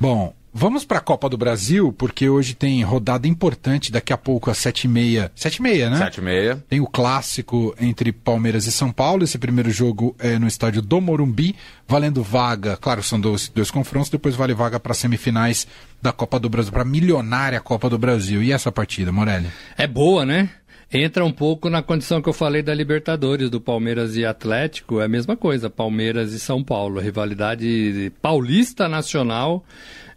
Bom, 0.00 0.34
vamos 0.52 0.84
para 0.84 0.98
a 0.98 1.00
Copa 1.00 1.28
do 1.28 1.38
Brasil, 1.38 1.92
porque 1.92 2.28
hoje 2.28 2.54
tem 2.54 2.82
rodada 2.82 3.26
importante, 3.26 3.90
daqui 3.90 4.12
a 4.12 4.16
pouco 4.16 4.50
às 4.50 4.58
7h30. 4.58 5.30
7h30, 5.36 5.90
né? 5.90 5.96
Sete 5.96 6.18
e 6.18 6.22
meia. 6.22 6.64
Tem 6.68 6.80
o 6.80 6.86
clássico 6.86 7.74
entre 7.80 8.12
Palmeiras 8.12 8.66
e 8.66 8.72
São 8.72 8.92
Paulo. 8.92 9.24
Esse 9.24 9.38
primeiro 9.38 9.70
jogo 9.70 10.14
é 10.18 10.38
no 10.38 10.46
estádio 10.46 10.82
do 10.82 11.00
Morumbi, 11.00 11.56
valendo 11.88 12.22
vaga. 12.22 12.76
Claro, 12.76 13.02
são 13.02 13.20
dois, 13.20 13.48
dois 13.48 13.70
confrontos, 13.70 14.10
depois 14.10 14.34
vale 14.34 14.54
vaga 14.54 14.78
para 14.78 14.94
semifinais 14.94 15.66
da 16.00 16.12
Copa 16.12 16.38
do 16.38 16.48
Brasil, 16.48 16.72
para 16.72 16.84
milionária 16.84 17.60
Copa 17.60 17.88
do 17.88 17.98
Brasil. 17.98 18.42
E 18.42 18.52
essa 18.52 18.70
partida, 18.70 19.12
Morelli? 19.12 19.48
É 19.76 19.86
boa, 19.86 20.26
né? 20.26 20.50
Entra 20.94 21.24
um 21.24 21.32
pouco 21.32 21.70
na 21.70 21.82
condição 21.82 22.20
que 22.20 22.28
eu 22.28 22.34
falei 22.34 22.62
da 22.62 22.74
Libertadores, 22.74 23.48
do 23.48 23.58
Palmeiras 23.58 24.14
e 24.14 24.26
Atlético, 24.26 25.00
é 25.00 25.06
a 25.06 25.08
mesma 25.08 25.34
coisa, 25.34 25.70
Palmeiras 25.70 26.34
e 26.34 26.38
São 26.38 26.62
Paulo, 26.62 27.00
rivalidade 27.00 28.12
paulista 28.20 28.86
nacional, 28.90 29.64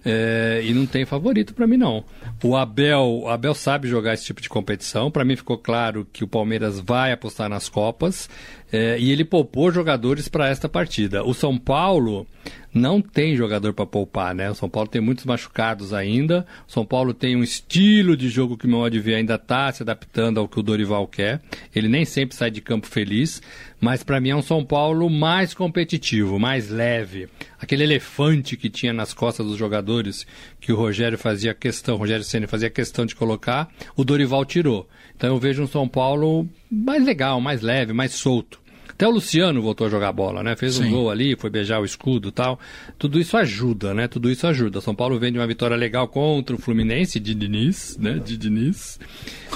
é, 0.06 0.62
e 0.64 0.74
não 0.74 0.86
tem 0.86 1.04
favorito 1.04 1.54
pra 1.54 1.66
mim 1.66 1.78
não. 1.78 2.04
O 2.44 2.56
Abel, 2.56 3.22
o 3.24 3.28
Abel 3.28 3.56
sabe 3.56 3.88
jogar 3.88 4.14
esse 4.14 4.26
tipo 4.26 4.42
de 4.42 4.48
competição, 4.48 5.10
Pra 5.10 5.26
mim 5.26 5.36
ficou 5.36 5.58
claro 5.58 6.08
que 6.14 6.24
o 6.24 6.28
Palmeiras 6.28 6.80
vai 6.80 7.12
apostar 7.12 7.50
nas 7.50 7.68
Copas, 7.68 8.30
é, 8.76 9.00
e 9.00 9.10
ele 9.10 9.24
poupou 9.24 9.72
jogadores 9.72 10.28
para 10.28 10.50
esta 10.50 10.68
partida. 10.68 11.24
O 11.24 11.34
São 11.34 11.58
Paulo 11.58 12.28
não 12.74 13.02
tem 13.02 13.34
jogador 13.34 13.72
para 13.72 13.86
poupar, 13.86 14.36
né? 14.36 14.52
O 14.52 14.54
São 14.54 14.70
Paulo 14.70 14.90
tem 14.90 15.00
muitos 15.00 15.24
machucados 15.24 15.94
ainda. 15.94 16.46
O 16.68 16.72
São 16.72 16.86
Paulo 16.86 17.14
tem 17.14 17.38
um 17.38 17.42
estilo 17.42 18.18
de 18.18 18.28
jogo 18.28 18.58
que 18.58 18.66
o 18.66 18.70
meu 18.70 18.82
ver 19.02 19.16
ainda 19.16 19.36
está 19.36 19.72
se 19.72 19.82
adaptando 19.82 20.42
ao 20.42 20.48
que 20.50 20.60
o 20.60 20.62
Dorival 20.62 21.08
quer. 21.08 21.42
Ele 21.74 21.88
nem 21.88 22.04
sempre 22.04 22.36
sai 22.36 22.52
de 22.52 22.60
campo 22.60 22.86
feliz, 22.86 23.42
mas 23.80 24.04
para 24.04 24.20
mim 24.20 24.32
é 24.32 24.36
um 24.36 24.42
São 24.42 24.62
Paulo 24.66 25.10
mais 25.10 25.54
competitivo, 25.54 26.38
mais 26.38 26.70
leve. 26.70 27.30
Aquele 27.58 27.84
elefante 27.84 28.58
que 28.58 28.70
tinha 28.70 28.92
nas 28.92 29.14
costas 29.14 29.46
dos 29.46 29.58
jogadores 29.58 30.28
que 30.60 30.74
o 30.74 30.76
Rogério 30.76 31.18
fazia 31.18 31.54
questão, 31.54 31.96
o 31.96 32.00
Rogério 32.00 32.26
Ceni 32.26 32.46
fazia 32.46 32.70
questão 32.70 33.06
de 33.06 33.16
colocar, 33.16 33.70
o 33.96 34.04
Dorival 34.04 34.44
tirou. 34.44 34.86
Então 35.16 35.30
eu 35.30 35.40
vejo 35.40 35.64
um 35.64 35.68
São 35.68 35.88
Paulo 35.88 36.46
mais 36.70 37.06
legal, 37.06 37.40
mais 37.40 37.62
leve, 37.62 37.94
mais 37.94 38.12
solto. 38.12 38.65
Até 38.96 39.06
o 39.06 39.12
Luciano 39.12 39.62
voltou 39.62 39.88
a 39.88 39.90
jogar 39.90 40.14
bola, 40.14 40.42
né? 40.42 40.56
Fez 40.56 40.80
um 40.80 40.84
Sim. 40.84 40.90
gol 40.90 41.12
ali, 41.12 41.36
foi 41.36 41.50
beijar 41.50 41.82
o 41.82 41.86
escudo 41.86 42.30
e 42.30 42.32
tal. 42.32 42.58
Tudo 42.98 43.20
isso 43.20 43.36
ajuda, 43.36 43.94
né? 43.94 44.08
Tudo 44.08 44.32
isso 44.32 44.48
ajuda. 44.48 44.80
São 44.80 44.96
Paulo 44.96 45.20
vem 45.20 45.34
de 45.34 45.38
uma 45.38 45.46
vitória 45.46 45.76
legal 45.76 46.08
contra 46.08 46.56
o 46.56 46.60
Fluminense, 46.60 47.20
de 47.20 47.36
Diniz, 47.36 47.98
né? 48.00 48.22
De 48.24 48.38
Diniz, 48.38 48.98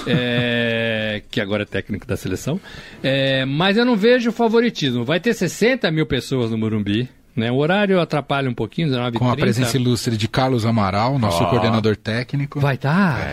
é, 0.06 1.22
que 1.30 1.40
agora 1.40 1.62
é 1.62 1.66
técnico 1.66 2.06
da 2.06 2.18
seleção. 2.18 2.60
É, 3.02 3.46
mas 3.46 3.78
eu 3.78 3.84
não 3.86 3.96
vejo 3.96 4.30
favoritismo. 4.30 5.04
Vai 5.04 5.18
ter 5.18 5.32
60 5.32 5.90
mil 5.90 6.04
pessoas 6.04 6.50
no 6.50 6.58
Morumbi. 6.58 7.08
Né? 7.34 7.50
O 7.50 7.56
horário 7.56 7.98
atrapalha 7.98 8.50
um 8.50 8.54
pouquinho, 8.54 8.88
19 8.88 9.16
Com 9.16 9.30
a 9.30 9.36
presença 9.36 9.76
ilustre 9.76 10.16
de 10.16 10.28
Carlos 10.28 10.66
Amaral, 10.66 11.18
nosso 11.18 11.42
Ó. 11.42 11.46
coordenador 11.48 11.96
técnico. 11.96 12.60
Vai 12.60 12.74
estar. 12.74 13.20
É. 13.20 13.32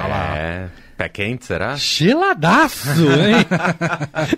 Pé 0.98 1.08
quente, 1.10 1.46
será? 1.46 1.76
Geladaço, 1.76 2.90
hein? 2.90 3.46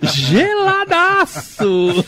Geladaço! 0.12 2.04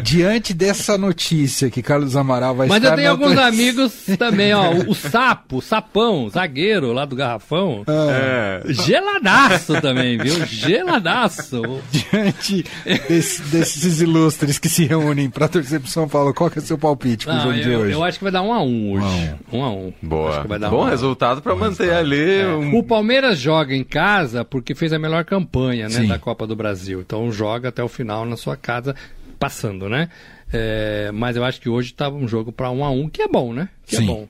Diante 0.00 0.54
dessa 0.54 0.96
notícia 0.96 1.68
que 1.70 1.82
Carlos 1.82 2.14
Amaral 2.14 2.54
vai 2.54 2.68
Mas 2.68 2.76
estar 2.78 2.90
eu 2.92 2.96
tenho 2.96 3.10
alguns 3.10 3.36
amigos 3.36 3.92
também, 4.16 4.54
ó. 4.54 4.70
O, 4.86 4.94
Sapo, 4.94 5.56
o 5.56 5.60
Sapão, 5.60 6.28
zagueiro 6.30 6.92
lá 6.92 7.04
do 7.04 7.16
Garrafão. 7.16 7.82
É. 7.88 8.62
Geladaço 8.72 9.80
também, 9.80 10.16
viu? 10.16 10.46
Geladaço. 10.46 11.62
Diante 11.90 12.64
desse- 13.08 13.42
desses 13.42 14.00
ilustres 14.00 14.56
que 14.58 14.68
se 14.68 14.84
reúnem 14.84 15.28
para 15.28 15.48
torcer 15.48 15.80
pro 15.80 15.90
São 15.90 16.08
Paulo, 16.08 16.32
qual 16.32 16.48
que 16.48 16.60
é 16.60 16.62
o 16.62 16.64
seu 16.64 16.78
palpite 16.78 17.26
pro 17.26 17.34
Não, 17.34 17.42
jogo 17.42 17.54
de 17.54 17.72
eu, 17.72 17.80
hoje? 17.80 17.92
eu 17.92 18.04
acho 18.04 18.18
que 18.18 18.24
vai 18.24 18.32
dar 18.32 18.42
um 18.42 18.52
a 18.52 18.62
um 18.62 18.92
hoje. 18.92 19.34
Um 19.52 19.64
a 19.64 19.70
um. 19.72 19.88
Acho 19.88 19.96
Boa. 20.00 20.42
que 20.42 20.48
vai 20.48 20.58
dar 20.60 20.70
Bom 20.70 20.86
um 20.86 20.88
resultado 20.88 21.42
pra 21.42 21.56
manter 21.56 21.92
ali 21.92 22.39
um... 22.46 22.78
O 22.78 22.82
Palmeiras 22.82 23.38
joga 23.38 23.74
em 23.74 23.84
casa 23.84 24.44
porque 24.44 24.74
fez 24.74 24.92
a 24.92 24.98
melhor 24.98 25.24
campanha 25.24 25.88
né, 25.88 26.04
da 26.04 26.18
Copa 26.18 26.46
do 26.46 26.56
Brasil. 26.56 27.00
Então 27.00 27.30
joga 27.30 27.68
até 27.68 27.82
o 27.82 27.88
final 27.88 28.24
na 28.24 28.36
sua 28.36 28.56
casa, 28.56 28.94
passando, 29.38 29.88
né? 29.88 30.08
É, 30.52 31.10
mas 31.12 31.36
eu 31.36 31.44
acho 31.44 31.60
que 31.60 31.68
hoje 31.68 31.90
estava 31.90 32.16
um 32.16 32.26
jogo 32.26 32.52
para 32.52 32.70
um 32.70 32.84
a 32.84 32.90
um, 32.90 33.08
que 33.08 33.22
é 33.22 33.28
bom, 33.28 33.52
né? 33.52 33.68
Que 33.86 33.96
Sim. 33.96 34.04
é 34.04 34.06
bom. 34.06 34.28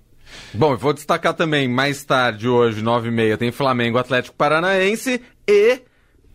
Bom, 0.54 0.72
eu 0.72 0.78
vou 0.78 0.92
destacar 0.92 1.34
também, 1.34 1.66
mais 1.66 2.04
tarde, 2.04 2.48
hoje, 2.48 2.82
9h30, 2.82 3.36
tem 3.36 3.50
Flamengo, 3.50 3.98
Atlético 3.98 4.36
Paranaense 4.36 5.20
e 5.48 5.80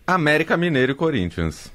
América 0.05 0.57
Mineiro 0.57 0.91
e 0.91 0.95
Corinthians. 0.95 1.71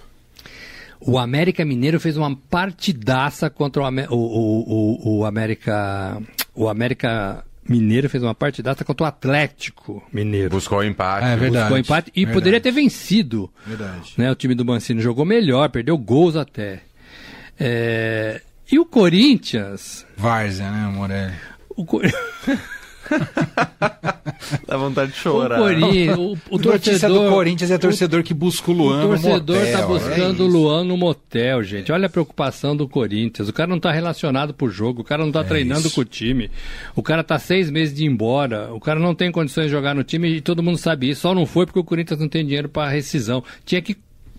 O 1.00 1.18
América 1.18 1.64
Mineiro 1.64 1.98
fez 1.98 2.16
uma 2.16 2.36
partidaça 2.36 3.48
contra 3.48 3.82
o, 3.82 3.86
o, 4.10 4.16
o, 4.16 5.18
o 5.20 5.24
América. 5.24 6.20
O 6.54 6.68
América 6.68 7.42
Mineiro 7.68 8.08
fez 8.08 8.22
uma 8.22 8.34
partidaça 8.34 8.84
contra 8.84 9.04
o 9.04 9.06
Atlético 9.06 10.02
Mineiro. 10.12 10.50
Buscou 10.50 10.78
o 10.78 10.84
empate. 10.84 11.26
É 11.26 11.36
verdade. 11.36 11.64
Buscou 11.64 11.78
empate 11.78 12.10
e 12.14 12.20
verdade. 12.20 12.34
poderia 12.34 12.60
ter 12.60 12.72
vencido. 12.72 13.50
Verdade. 13.66 14.14
Né? 14.16 14.30
O 14.30 14.34
time 14.34 14.54
do 14.54 14.64
Mancini 14.64 15.00
jogou 15.00 15.24
melhor, 15.24 15.68
perdeu 15.70 15.96
gols 15.96 16.36
até. 16.36 16.80
É, 17.58 18.40
E 18.72 18.78
o 18.78 18.86
Corinthians. 18.86 20.06
Várzea, 20.16 20.70
né, 20.70 20.88
Morelli? 20.92 21.34
O, 21.76 21.84
Cor... 21.84 22.02
Dá 24.66 24.76
vontade 24.76 25.12
de 25.12 25.18
o 25.18 25.20
chorar. 25.20 25.58
Corinthians. 25.58 26.16
O, 26.18 26.32
o 26.50 26.58
Notícia 26.58 27.08
torcedor. 27.08 27.24
do 27.24 27.30
Corinthians 27.30 27.70
é 27.70 27.78
torcedor 27.78 28.22
que 28.22 28.34
busca 28.34 28.70
o 28.70 28.74
Luan 28.74 29.04
O 29.04 29.08
torcedor 29.08 29.56
no 29.56 29.62
motel. 29.62 29.78
tá 29.80 29.86
buscando 29.86 30.42
é 30.42 30.46
o. 30.46 30.48
Luan 30.48 30.84
no 30.84 30.96
motel, 30.96 31.62
gente. 31.62 31.92
Olha 31.92 32.06
a 32.06 32.10
preocupação 32.10 32.76
do 32.76 32.88
Corinthians. 32.88 33.48
O 33.48 33.52
cara 33.52 33.68
não 33.68 33.78
tá 33.78 33.92
relacionado 33.92 34.54
pro 34.54 34.68
jogo, 34.70 35.02
o 35.02 35.04
cara 35.04 35.24
não 35.24 35.32
tá 35.32 35.44
treinando 35.44 35.82
É 35.82 35.86
isso. 35.86 35.94
com 35.94 36.00
o 36.00 36.04
time. 36.04 36.50
O 36.96 37.02
cara 37.02 37.22
tá 37.22 37.38
seis 37.38 37.70
meses 37.70 37.94
de 37.94 38.04
ir 38.04 38.06
embora, 38.08 38.72
o 38.72 38.80
cara 38.80 38.98
não 38.98 39.14
tem 39.14 39.30
condições 39.30 39.66
de 39.66 39.72
jogar 39.72 39.94
no 39.94 40.02
time 40.04 40.28
e 40.36 40.40
todo 40.40 40.62
mundo 40.62 40.78
sabe 40.78 41.10
isso. 41.10 41.22
Só 41.22 41.34
não 41.34 41.46
foi 41.46 41.66
porque 41.66 41.78
o 41.78 41.84
Corinthians 41.84 42.18
não 42.20 42.28
tem 42.28 42.44
dinheiro 42.44 42.68
pra 42.68 42.88
rescisão. 42.88 43.42
Tinha 43.64 43.80
que 43.82 43.96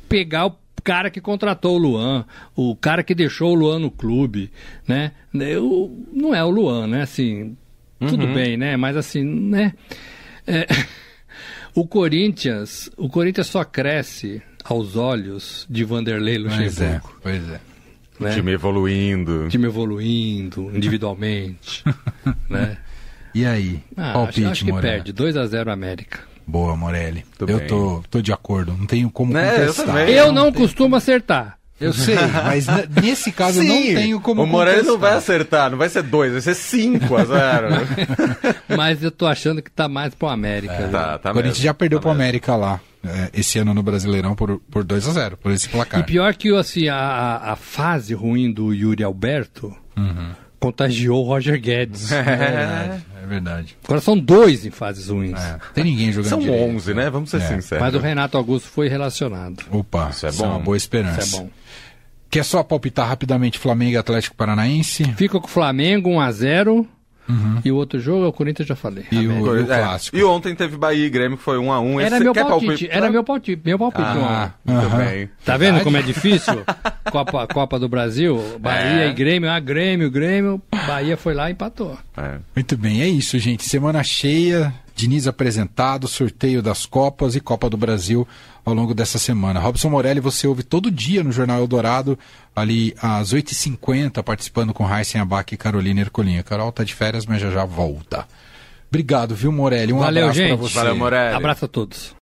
pegar 0.10 0.48
o 0.48 0.56
cara 0.84 1.10
que 1.12 1.22
contratou 1.22 1.76
o 1.76 1.78
Luan, 1.78 2.26
o 2.56 2.76
cara 2.76 3.04
que 3.04 3.14
deixou 3.14 3.52
o 3.52 3.56
Luan 3.56 3.80
no 3.80 3.92
clube, 3.92 4.50
né? 4.88 5.12
Eu, 5.34 5.96
não 6.12 6.34
é 6.34 6.44
o 6.44 6.50
Luan, 6.50 6.88
né? 6.88 7.04
Assim, 7.04 7.56
tudo 8.08 8.26
Uhum. 8.26 8.34
bem, 8.34 8.58
né? 8.58 8.76
Mas 8.78 8.96
assim, 8.98 9.24
né? 9.24 9.74
É, 10.48 10.66
o 11.76 11.88
Corinthians, 11.88 12.90
o 12.98 13.08
Corinthians 13.10 13.48
só 13.48 13.64
cresce 13.64 14.42
aos 14.64 14.96
olhos 14.96 15.66
de 15.70 15.84
Vanderlei 15.84 16.38
Pois 16.40 16.52
é, 16.54 16.64
Luxemburgo, 16.66 17.14
pois 17.24 17.50
é. 17.50 17.60
né? 18.20 18.34
Time 18.36 18.52
evoluindo. 18.52 19.48
time 19.50 19.66
evoluindo 19.68 20.72
individualmente, 20.76 21.84
né? 22.50 22.78
E 23.34 23.46
aí? 23.46 23.82
Ah, 23.96 24.14
Palpite, 24.14 24.42
acho, 24.44 24.52
acho 24.52 24.66
que 24.66 24.72
Morelli. 24.72 24.94
perde 24.96 25.14
2 25.14 25.38
a 25.38 25.46
0 25.48 25.72
América. 25.72 26.20
Boa, 26.46 26.76
Morelli. 26.76 27.24
Tudo 27.38 27.50
eu 27.52 27.60
bem. 27.60 27.68
tô, 27.68 28.04
tô 28.10 28.22
de 28.22 28.34
acordo. 28.34 28.74
Não 28.78 28.86
tenho 28.86 29.10
como 29.10 29.32
Né, 29.32 29.54
eu 29.56 29.60
contestar. 29.68 29.86
também. 29.86 30.10
Eu 30.14 30.32
não 30.34 30.52
costumo 30.52 30.96
acertar. 30.98 31.58
Eu 31.82 31.92
sei, 31.94 32.16
mas 32.46 32.68
nesse 33.02 33.32
caso 33.32 33.60
eu 33.60 33.64
não 33.66 33.76
Sim, 33.76 33.96
tenho 33.96 34.22
como 34.22 34.44
O 34.44 34.48
Morelli 34.48 34.84
não 34.88 34.98
vai 34.98 35.14
acertar, 35.16 35.72
não 35.72 35.78
vai 35.78 35.90
ser 35.90 36.04
2, 36.04 36.32
vai 36.34 36.42
ser 36.42 36.54
5 36.56 37.16
a 37.18 37.26
0. 37.26 37.68
Mas 38.78 39.04
eu 39.04 39.12
tô 39.12 39.26
achando 39.28 39.62
que 39.62 39.70
tá 39.72 39.90
mais 39.90 40.14
pro 40.16 40.28
América. 40.30 40.76
viu? 40.78 40.90
tá, 40.92 41.18
tá 41.18 41.32
o 41.32 41.34
Corinthians 41.34 41.58
já 41.58 41.74
perdeu 41.74 42.00
tá 42.00 42.04
pro 42.04 42.10
mesmo. 42.12 42.22
América 42.24 42.56
lá, 42.56 42.80
é, 43.04 43.30
esse 43.34 43.58
ano 43.60 43.74
no 43.74 43.84
Brasileirão, 43.84 44.36
por, 44.36 44.60
por 44.72 44.84
2 44.84 45.08
a 45.10 45.12
0 45.12 45.38
por 45.38 45.52
esse 45.52 45.68
placar. 45.68 46.00
E 46.00 46.04
pior 46.04 46.34
que 46.36 46.56
assim, 46.56 46.88
a, 46.88 47.42
a- 47.44 47.56
fase 47.56 48.14
ruim 48.14 48.52
do 48.52 48.74
Yuri 48.74 49.04
Alberto 49.04 49.76
contagiou 50.60 51.24
o 51.26 51.28
Roger 51.28 51.60
Guedes. 51.60 52.12
É 52.14 52.24
verdade, 52.24 53.06
é 53.24 53.26
verdade. 53.28 53.78
Agora 53.86 54.02
são 54.02 54.18
dois 54.18 54.66
em 54.66 54.72
fases 54.72 55.08
ruins. 55.10 55.40
É, 55.40 55.58
tem 55.74 55.84
ninguém 55.84 56.12
jogando 56.12 56.30
São 56.30 56.40
direito. 56.40 56.76
11, 56.76 56.94
né? 56.94 57.10
Vamos 57.10 57.30
ser 57.30 57.38
É. 57.42 57.48
sinceros. 57.48 57.84
Mas 57.84 57.96
o 57.96 58.00
Renato 58.00 58.38
Augusto 58.38 58.68
foi 58.70 58.88
relacionado. 58.90 59.64
Opa, 59.72 60.10
Isso 60.12 60.26
é 60.26 60.30
isso 60.30 60.44
é 60.44 60.48
uma 60.48 60.58
bom. 60.58 60.64
boa 60.66 60.78
esperança. 60.78 61.22
Isso 61.22 61.36
é 61.36 61.40
bom. 61.40 61.50
Quer 62.32 62.44
só 62.46 62.64
palpitar 62.64 63.08
rapidamente 63.08 63.60
Flamengo 63.60 63.92
e 63.92 63.98
Atlético 63.98 64.36
Paranaense? 64.36 65.04
Fica 65.18 65.40
com 65.40 65.46
o 65.48 65.50
Flamengo 65.50 66.10
1x0. 66.10 66.88
E 67.64 67.72
o 67.72 67.78
outro 67.78 67.98
jogo, 67.98 68.28
o 68.28 68.34
Corinthians 68.34 68.68
já 68.68 68.76
falei. 68.76 69.06
E 69.10 69.16
o, 69.26 69.56
e 69.56 69.62
o 69.62 69.72
É, 69.72 69.80
clássico. 69.80 70.18
E 70.18 70.24
ontem 70.24 70.54
teve 70.54 70.76
Bahia 70.76 71.06
e 71.06 71.10
Grêmio, 71.10 71.38
que 71.38 71.44
foi 71.44 71.58
1 71.58 71.72
a 71.72 71.80
1 71.80 72.00
Era 72.02 72.16
Esse- 72.16 72.24
meu 72.26 72.34
palpite, 72.34 72.66
palpite? 72.68 72.90
era 72.92 73.10
meu 73.10 73.24
palpite, 73.24 73.62
meu 73.64 73.80
palpite. 73.80 74.04
Ah, 74.06 74.52
um. 74.68 74.74
Muito 74.74 74.86
aham. 74.88 74.98
bem. 75.06 75.30
Tá 75.46 75.56
vendo 75.56 75.82
como 75.82 75.96
é 75.96 76.02
difícil? 76.02 76.62
Copa, 77.10 77.48
Copa 77.48 77.80
do 77.80 77.88
Brasil, 77.88 78.58
Bahia 78.60 79.06
É. 79.06 79.10
e 79.10 79.14
Grêmio, 79.14 79.50
ah, 79.50 79.60
Grêmio, 79.62 80.12
Grêmio, 80.12 80.62
Bahia 80.86 81.16
foi 81.16 81.34
lá 81.34 81.48
e 81.50 81.54
empatou. 81.54 81.98
É. 82.18 82.40
Muito 82.54 82.76
bem, 82.78 83.02
é 83.02 83.08
isso, 83.08 83.40
gente. 83.40 83.64
Semana 83.64 84.04
cheia, 84.04 84.74
Diniz 85.02 85.26
apresentado, 85.26 86.08
sorteio 86.08 86.62
das 86.62 86.86
Copas 86.86 87.36
e 87.36 87.40
Copa 87.40 87.68
do 87.68 87.76
Brasil 87.76 88.28
ao 88.64 88.72
longo 88.72 88.94
dessa 88.94 89.18
semana. 89.18 89.60
Robson 89.60 89.90
Morelli, 89.90 90.20
você 90.20 90.46
ouve 90.46 90.62
todo 90.62 90.92
dia 90.92 91.24
no 91.24 91.32
Jornal 91.32 91.58
Eldorado, 91.58 92.20
ali 92.56 92.94
às 93.02 93.34
8h50, 93.34 94.22
participando 94.22 94.76
com 94.76 94.88
Heisen 94.88 95.20
Abac 95.20 95.56
e 95.56 95.58
Carolina 95.58 96.02
Ercolinha. 96.02 96.44
Carol 96.44 96.72
tá 96.72 96.84
de 96.84 96.94
férias, 96.94 97.26
mas 97.26 97.42
já 97.42 97.50
já 97.50 97.66
volta. 97.66 98.28
Obrigado, 98.90 99.34
viu, 99.34 99.52
Morelli? 99.52 99.92
Um 99.92 99.98
Valeu, 99.98 100.26
abraço 100.26 100.40
pra 100.40 100.48
gente. 100.50 100.60
você. 100.60 100.76
Valeu, 100.76 100.96
Morelli. 100.96 101.36
Abraço 101.36 101.66
a 101.66 101.68
todos. 101.68 102.16